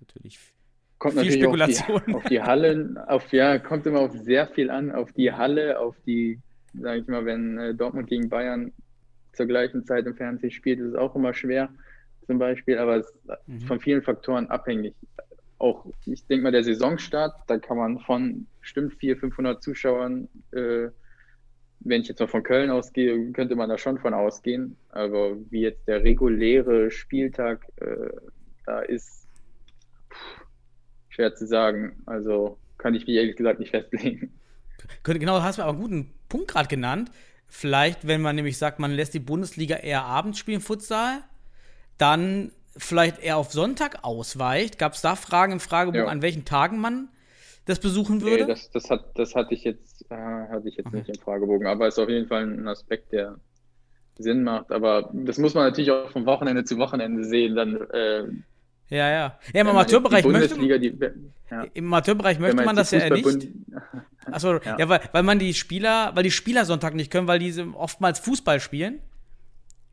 [0.00, 0.38] Natürlich
[1.02, 2.14] Kommt Viel natürlich auf die, Spekulation.
[2.14, 5.96] auf die Hallen, auf ja, kommt immer auf sehr viel an, auf die Halle, auf
[6.06, 6.38] die,
[6.74, 8.72] sage ich mal, wenn äh, Dortmund gegen Bayern
[9.32, 11.70] zur gleichen Zeit im Fernsehen spielt, ist es auch immer schwer,
[12.26, 13.60] zum Beispiel, aber es ist Mhm.
[13.66, 14.94] von vielen Faktoren abhängig.
[15.58, 20.88] Auch, ich denke mal, der Saisonstart, da kann man von bestimmt 400, 500 Zuschauern, äh,
[21.84, 24.76] wenn ich jetzt mal von Köln ausgehe, könnte man da schon von ausgehen.
[24.90, 28.08] Aber wie jetzt der reguläre Spieltag äh,
[28.66, 29.26] da ist,
[30.12, 30.46] pff,
[31.08, 32.02] schwer zu sagen.
[32.06, 34.32] Also kann ich mich ehrlich gesagt nicht festlegen.
[35.04, 37.12] Genau, du hast mir aber einen guten Punkt gerade genannt.
[37.48, 41.22] Vielleicht, wenn man nämlich sagt, man lässt die Bundesliga eher abends spielen, Futsal,
[41.98, 44.78] dann vielleicht eher auf Sonntag ausweicht.
[44.78, 46.12] Gab es da Fragen im Fragebogen, Ja.
[46.12, 47.08] an welchen Tagen man
[47.66, 48.44] das besuchen Nee, würde?
[48.44, 50.94] das, das, hat, das hatte ich jetzt, äh, hatte ich jetzt Okay.
[50.94, 53.40] nicht im Fragebogen, aber ist auf jeden Fall ein Aspekt, der
[54.18, 54.72] Sinn macht.
[54.72, 57.56] Aber das muss man natürlich auch von Wochenende zu Wochenende sehen.
[57.56, 58.28] Dann, äh,
[58.92, 59.38] ja, ja.
[59.52, 60.98] Ja, im man die Amateurbereich möchte, Bundesliga, die,
[61.50, 63.48] ja, im Amateurbereich möchte man man das ja die nicht.
[64.26, 64.88] Achso, ja, Ja.
[64.88, 68.60] weil, weil man die Spieler, weil die Spieler Sonntag nicht können, weil diese oftmals Fußball
[68.60, 69.00] spielen.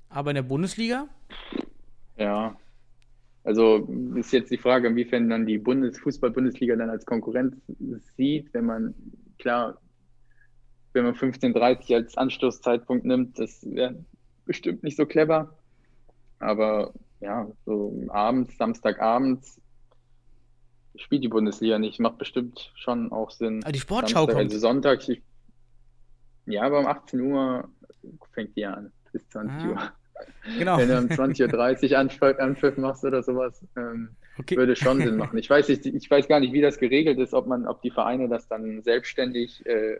[0.10, 1.08] Aber in der Bundesliga?
[2.18, 2.58] Ja,
[3.44, 7.56] also ist jetzt die Frage, inwiefern dann die Bundes Fußball-Bundesliga dann als Konkurrenz
[8.18, 8.94] sieht, wenn man,
[9.38, 9.80] klar,
[10.94, 13.96] wenn man 15.30 als Anstoßzeitpunkt nimmt, das wäre
[14.46, 15.56] bestimmt nicht so clever.
[16.40, 19.60] Aber ja, so abends, Samstagabends
[20.96, 22.00] spielt die Bundesliga nicht.
[22.00, 23.62] Macht bestimmt schon auch Sinn.
[23.64, 24.52] Ah, die Sportschau Samstag, kommt.
[24.52, 25.22] Also Sonntags, ich,
[26.46, 27.70] ja, aber um 18 Uhr
[28.34, 29.92] fängt die an, bis 20 Ah, Uhr.
[30.58, 30.78] Genau.
[30.78, 34.56] Wenn du um 20.30 Uhr Anpfiff, Anpfiff machst oder sowas, ähm, Okay.
[34.56, 35.38] würde schon Sinn machen.
[35.38, 37.92] Ich weiß, nicht, ich weiß gar nicht, wie das geregelt ist, ob man, ob die
[37.92, 39.98] Vereine das dann selbstständig äh,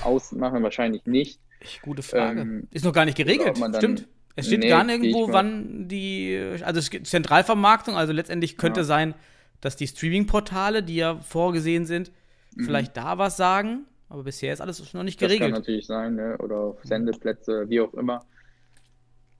[0.00, 1.38] ausmachen, wahrscheinlich nicht.
[1.82, 2.40] Gute Frage.
[2.40, 3.58] Ähm, ist noch gar nicht geregelt.
[3.76, 4.08] Stimmt.
[4.36, 8.84] Es steht Nee, gar nirgendwo, wann die, also es gibt Zentralvermarktung, also letztendlich könnte Ja.
[8.84, 9.14] sein,
[9.60, 12.10] dass die Streaming-Portale, die ja vorgesehen sind,
[12.56, 15.24] vielleicht da was sagen, aber bisher ist alles noch nicht Mhm.
[15.26, 15.52] Das kann geregelt.
[15.60, 16.36] natürlich sein, ne?
[16.38, 18.24] oder auf Sendeplätze, wie auch immer.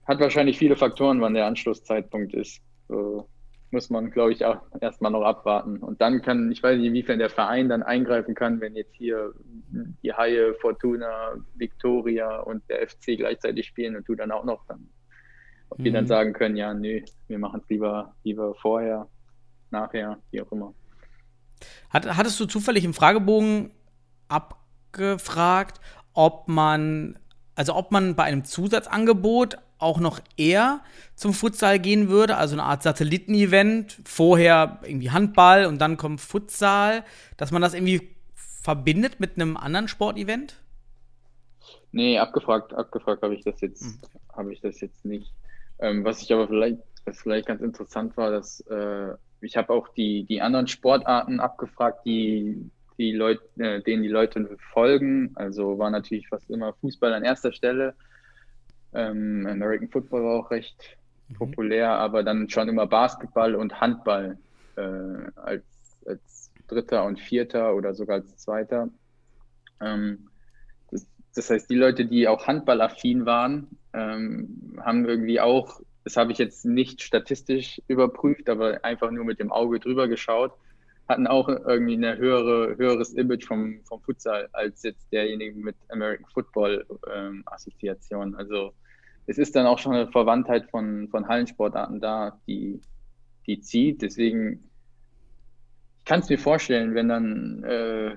[0.07, 2.61] Hat wahrscheinlich viele Faktoren, wann der Anschlusszeitpunkt ist.
[2.87, 3.27] So
[3.75, 5.77] muss man, glaube ich, auch erstmal noch abwarten.
[5.79, 9.33] Und dann kann, ich weiß nicht, inwiefern der Verein dann eingreifen kann, wenn jetzt hier
[10.01, 14.87] die Haie, Fortuna, Victoria und der FC gleichzeitig spielen und du dann auch noch dann,
[15.69, 16.07] ob die dann Mhm.
[16.07, 19.09] sagen können, ja, nö, wir machen es lieber, lieber vorher,
[19.71, 20.73] nachher, wie auch immer.
[21.89, 23.71] Hat, hattest du zufällig im Fragebogen
[24.29, 25.81] abgefragt,
[26.13, 27.19] ob man,
[27.55, 30.81] also ob man bei einem Zusatzangebot auch noch eher
[31.15, 37.03] zum Futsal gehen würde, also eine Art Satellitenevent, vorher irgendwie Handball und dann kommt Futsal,
[37.37, 38.09] dass man das irgendwie
[38.61, 40.55] verbindet mit einem anderen Sportevent?
[41.91, 45.31] Nee, abgefragt, abgefragt habe ich das jetzt, habe ich das jetzt nicht.
[45.79, 49.89] Ähm, was ich aber vielleicht, was vielleicht ganz interessant war, dass äh, ich habe auch
[49.89, 55.31] die, die anderen Sportarten abgefragt, die die Leute, äh, denen die Leute folgen.
[55.35, 57.95] Also war natürlich fast immer Fußball an erster Stelle.
[58.95, 61.57] Ähm, American Football war auch recht Mhm.
[61.57, 64.39] populär, aber dann schon immer Basketball und Handball
[64.77, 64.81] äh,
[65.35, 65.65] als,
[66.07, 68.89] als dritter und vierter oder sogar als zweiter.
[69.81, 70.31] Ähm,
[70.91, 76.31] das, das heißt, die Leute, die auch handballaffin waren, ähm, haben irgendwie auch, das habe
[76.33, 80.53] ich jetzt nicht statistisch überprüft, aber einfach nur mit dem Auge drüber geschaut,
[81.07, 86.27] hatten auch irgendwie eine höhere, höheres Image vom, vom Futsal als jetzt derjenige mit American
[86.33, 88.35] Football ähm, Assoziation.
[88.35, 88.73] Also
[89.27, 92.79] es ist dann auch schon eine Verwandtheit von, von Hallensportarten da, die,
[93.47, 94.01] die zieht.
[94.01, 94.69] Deswegen,
[95.99, 98.15] ich kann es mir vorstellen, wenn dann äh,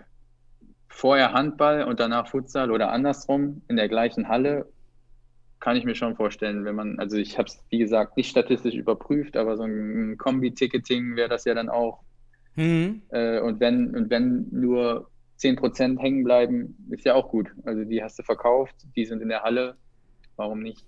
[0.88, 4.66] vorher Handball und danach Futsal oder andersrum in der gleichen Halle,
[5.60, 8.74] kann ich mir schon vorstellen, wenn man, also ich habe es, wie gesagt, nicht statistisch
[8.74, 12.00] überprüft, aber so ein Kombi-Ticketing wäre das ja dann auch.
[12.54, 13.02] Mhm.
[13.10, 17.48] Äh, und wenn, und wenn nur 10% hängen bleiben, ist ja auch gut.
[17.64, 19.76] Also die hast du verkauft, die sind in der Halle,
[20.36, 20.84] warum nicht?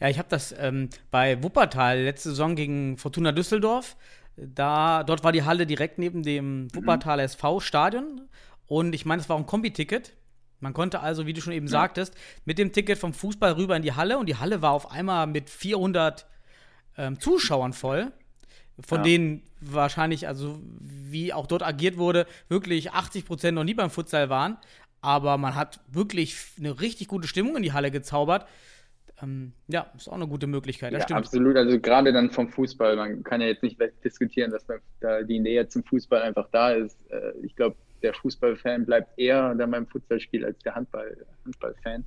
[0.00, 3.96] Ja, ich habe das ähm, bei Wuppertal letzte Saison gegen Fortuna Düsseldorf.
[4.36, 8.22] Da, dort war die Halle direkt neben dem Wuppertal SV-Stadion.
[8.66, 10.12] Und ich meine, es war auch ein Kombi-Ticket.
[10.60, 12.14] Man konnte also, wie du schon eben sagtest,
[12.44, 14.18] mit dem Ticket vom Fußball rüber in die Halle.
[14.18, 16.26] Und die Halle war auf einmal mit 400
[16.98, 18.12] ähm, Zuschauern voll.
[18.86, 19.04] Von Ja.
[19.04, 24.28] denen wahrscheinlich, also wie auch dort agiert wurde, wirklich 80 Prozent noch nie beim Futsal
[24.28, 24.58] waren.
[25.00, 28.46] Aber man hat wirklich eine richtig gute Stimmung in die Halle gezaubert.
[29.22, 30.92] Ähm, ja, ist auch eine gute Möglichkeit.
[30.92, 31.18] Ja, stimmt.
[31.18, 31.56] absolut.
[31.56, 32.96] Also gerade dann vom Fußball.
[32.96, 34.66] Man kann ja jetzt nicht diskutieren, dass
[35.00, 36.98] da die Nähe zum Fußball einfach da ist.
[37.10, 42.04] Äh, Ich glaube, der Fußballfan bleibt eher dann beim Fußballspiel als der Handball, Handballfan.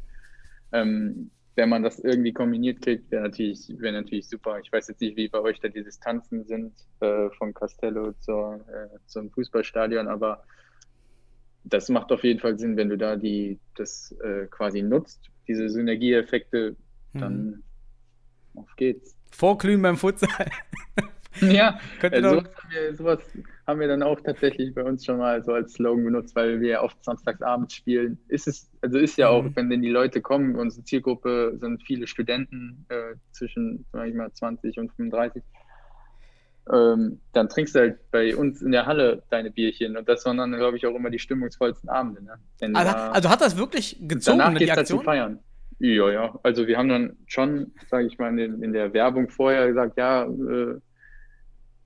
[0.71, 4.59] Ähm, wenn man das irgendwie kombiniert kriegt, wäre natürlich, wäre natürlich super.
[4.63, 8.61] Ich weiß jetzt nicht, wie bei euch da die Distanzen sind äh, von Castello zur,
[8.69, 10.43] äh, zum Fußballstadion, aber
[11.65, 15.69] das macht auf jeden Fall Sinn, wenn du da die das äh, quasi nutzt, diese
[15.69, 16.75] Synergieeffekte,
[17.13, 17.63] dann
[18.55, 19.15] auf geht's.
[19.31, 20.29] Vorglühen beim Futsal.
[21.41, 23.19] Ja, ihr äh, sowas, haben wir, sowas
[23.67, 26.69] haben wir dann auch tatsächlich bei uns schon mal so als Slogan benutzt, weil wir
[26.69, 28.17] ja oft samstagsabends spielen.
[28.27, 29.55] Ist es, also ist ja auch, Mhm.
[29.55, 34.33] wenn denn die Leute kommen, unsere Zielgruppe sind viele Studenten äh, zwischen, sag ich mal,
[34.33, 35.43] 20 und 35.
[36.71, 40.37] Ähm, dann trinkst du halt bei uns in der Halle deine Bierchen und das waren
[40.37, 42.23] dann, glaube ich, auch immer die stimmungsvollsten Abende.
[42.23, 42.33] Ne?
[42.75, 45.03] Also, da- also hat das wirklich gezogen, Danach ne, geht die es halt Aktion?
[45.03, 45.39] Feiern.
[45.79, 46.39] Ja, ja.
[46.43, 50.25] Also wir haben dann schon, sage ich mal, in, in der Werbung vorher gesagt, ja,
[50.25, 50.79] äh,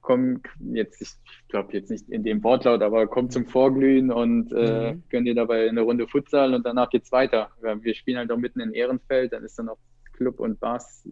[0.01, 1.09] komm, jetzt, ich
[1.47, 5.03] glaube jetzt nicht in dem Wortlaut, aber komm zum Vorglühen und äh, Mhm.
[5.09, 7.51] gönn dir dabei eine Runde Futsal und danach geht's weiter.
[7.61, 9.79] Wir spielen halt auch mitten in Ehrenfeld, dann ist dann auch
[10.13, 11.07] Club und Bars,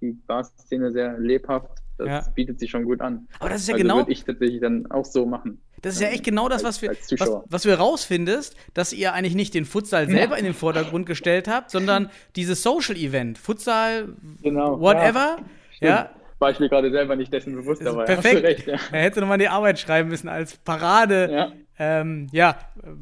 [0.00, 1.70] die Bar-Szene sehr lebhaft.
[1.98, 2.24] Das Ja.
[2.34, 3.26] bietet sich schon gut an.
[3.40, 5.60] Aber das ist ja also genau, würde ich tatsächlich dann auch so machen.
[5.82, 9.34] das ist ja echt genau das, was, wir, was, was du herausfindest, dass ihr eigentlich
[9.34, 13.38] nicht den Futsal selber in den Vordergrund gestellt habt, sondern dieses Social-Event.
[13.38, 14.08] Futsal,
[14.42, 14.80] Genau.
[14.80, 15.38] whatever.
[15.80, 18.34] Ja, War ich mir gerade selber nicht dessen bewusst, aber perfekt.
[18.36, 18.66] hast du recht.
[18.66, 18.78] Ja.
[18.92, 21.52] Er hätte nochmal die Arbeit schreiben müssen als Parade.
[21.78, 22.00] Ja.
[22.00, 22.58] ähm, ja,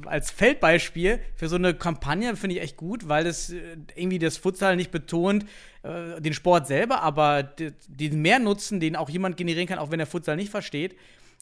[0.07, 4.37] als Feldbeispiel für so eine Kampagne finde ich echt gut, weil das äh, irgendwie das
[4.37, 5.45] Futsal nicht betont,
[5.83, 10.07] äh, den Sport selber, aber den Mehrnutzen, den auch jemand generieren kann, auch wenn der
[10.07, 10.97] Futsal nicht versteht.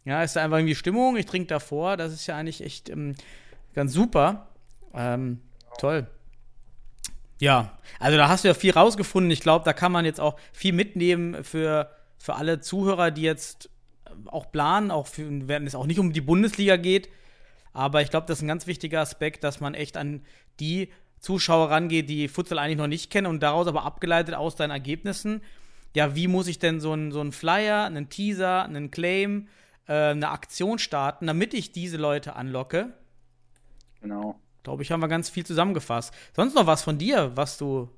[0.04, 3.14] Ja, ist da einfach irgendwie Stimmung, ich trinke davor, das ist ja eigentlich echt ähm,
[3.74, 4.48] ganz super.
[4.94, 5.40] Ähm,
[5.78, 6.06] toll.
[7.40, 9.30] Ja, also da hast du ja viel rausgefunden.
[9.30, 13.68] Ich glaube, da kann man jetzt auch viel mitnehmen für, für alle Zuhörer, die jetzt
[14.04, 17.08] äh, auch planen, auch für, wenn es auch nicht um die Bundesliga geht.
[17.72, 20.22] Aber ich glaube, das ist ein ganz wichtiger Aspekt, dass man echt an
[20.60, 24.72] die Zuschauer rangeht, die Futsal eigentlich noch nicht kennen und daraus aber abgeleitet aus deinen
[24.72, 25.40] Ergebnissen.
[25.94, 29.48] Ja, wie muss ich denn so einen so einen Flyer, einen Teaser, einen Claim,
[29.86, 32.92] äh, eine Aktion starten, damit ich diese Leute anlocke?
[34.00, 34.38] Genau.
[34.62, 36.14] Glaube ich, haben wir ganz viel zusammengefasst.
[36.34, 37.88] Sonst noch was von dir, was du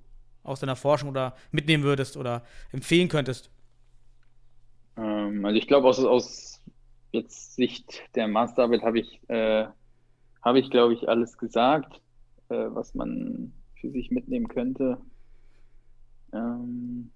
[0.42, 3.50] aus deiner Forschung oder mitnehmen würdest oder empfehlen könntest?
[4.96, 6.53] Ähm, also ich glaube, aus, aus
[7.14, 9.66] jetzt Sicht der Masterarbeit habe ich, äh,
[10.42, 12.00] habe ich, glaube ich, alles gesagt,
[12.48, 14.98] äh, was man für sich mitnehmen könnte.
[16.32, 17.10] Ähm,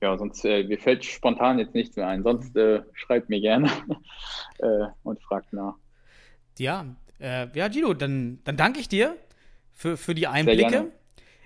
[0.00, 2.22] ja, sonst, äh, mir fällt spontan jetzt nichts mehr ein.
[2.22, 3.70] Sonst äh, schreibt mir gerne
[4.58, 5.74] äh, und fragt nach.
[6.58, 6.86] Ja,
[7.20, 9.16] äh, ja, Gino, dann, dann danke ich dir
[9.72, 10.92] für, für die Einblicke.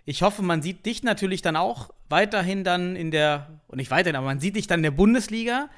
[0.04, 4.16] Ich hoffe, man sieht dich natürlich dann auch weiterhin dann in der, und nicht weiterhin,
[4.16, 5.70] aber man sieht dich dann in der Bundesliga,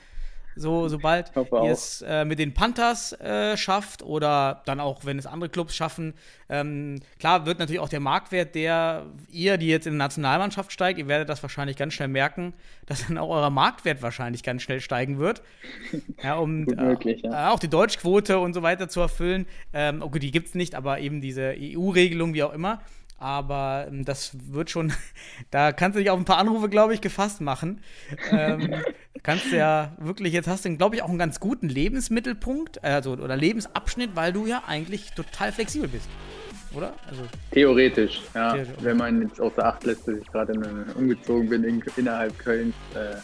[0.56, 5.26] so, sobald ihr es äh, mit den Panthers äh, schafft oder dann auch, wenn es
[5.26, 6.14] andere Clubs schaffen.
[6.48, 10.98] Ähm, klar wird natürlich auch der Marktwert, der ihr, die jetzt in die Nationalmannschaft steigt,
[10.98, 12.54] ihr werdet das wahrscheinlich ganz schnell merken,
[12.86, 15.42] dass dann auch euer Marktwert wahrscheinlich ganz schnell steigen wird.
[16.22, 17.50] Ja, um möglich, äh, ja.
[17.50, 19.46] auch die Deutschquote und so weiter zu erfüllen.
[19.72, 22.80] Ähm, okay, die gibt es nicht, aber eben diese EU-Regelung, wie auch immer.
[23.24, 24.92] Aber ähm, das wird schon,
[25.50, 27.80] da kannst du dich auf ein paar Anrufe, glaube ich, gefasst machen.
[28.30, 28.74] ähm,
[29.22, 33.12] kannst du ja wirklich, jetzt hast du, glaube ich, auch einen ganz guten Lebensmittelpunkt, also
[33.12, 36.06] oder Lebensabschnitt, weil du ja eigentlich total flexibel bist.
[36.74, 36.92] Oder?
[37.08, 37.22] Also,
[37.52, 38.52] Theoretisch, ja.
[38.52, 38.84] Theoretisch.
[38.84, 42.74] Wenn man jetzt außer Acht lässt, dass ich gerade in- umgezogen bin in, innerhalb Kölns,
[42.94, 43.16] äh,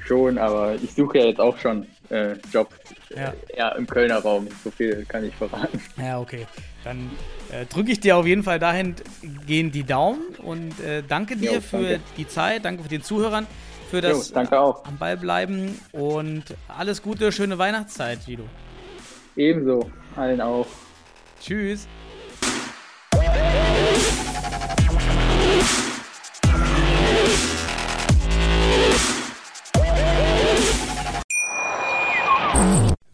[0.00, 2.74] schon, aber ich suche ja jetzt auch schon äh, Jobs
[3.10, 3.30] Ja.
[3.48, 4.48] äh, eher im Kölner Raum.
[4.62, 5.80] So viel kann ich verraten.
[5.96, 6.46] ja, okay.
[6.84, 7.10] Dann
[7.50, 11.60] äh, drücke ich dir auf jeden Fall dahingehend die Daumen und äh, danke dir Jo,
[11.60, 12.00] für danke.
[12.18, 13.46] die Zeit, danke für den Zuhörern,
[13.90, 14.84] für Jo, das danke auch.
[14.84, 18.44] am Ball bleiben und alles Gute, schöne Weihnachtszeit, Guido.
[19.36, 20.66] Ebenso, allen auch.
[21.40, 21.88] Tschüss.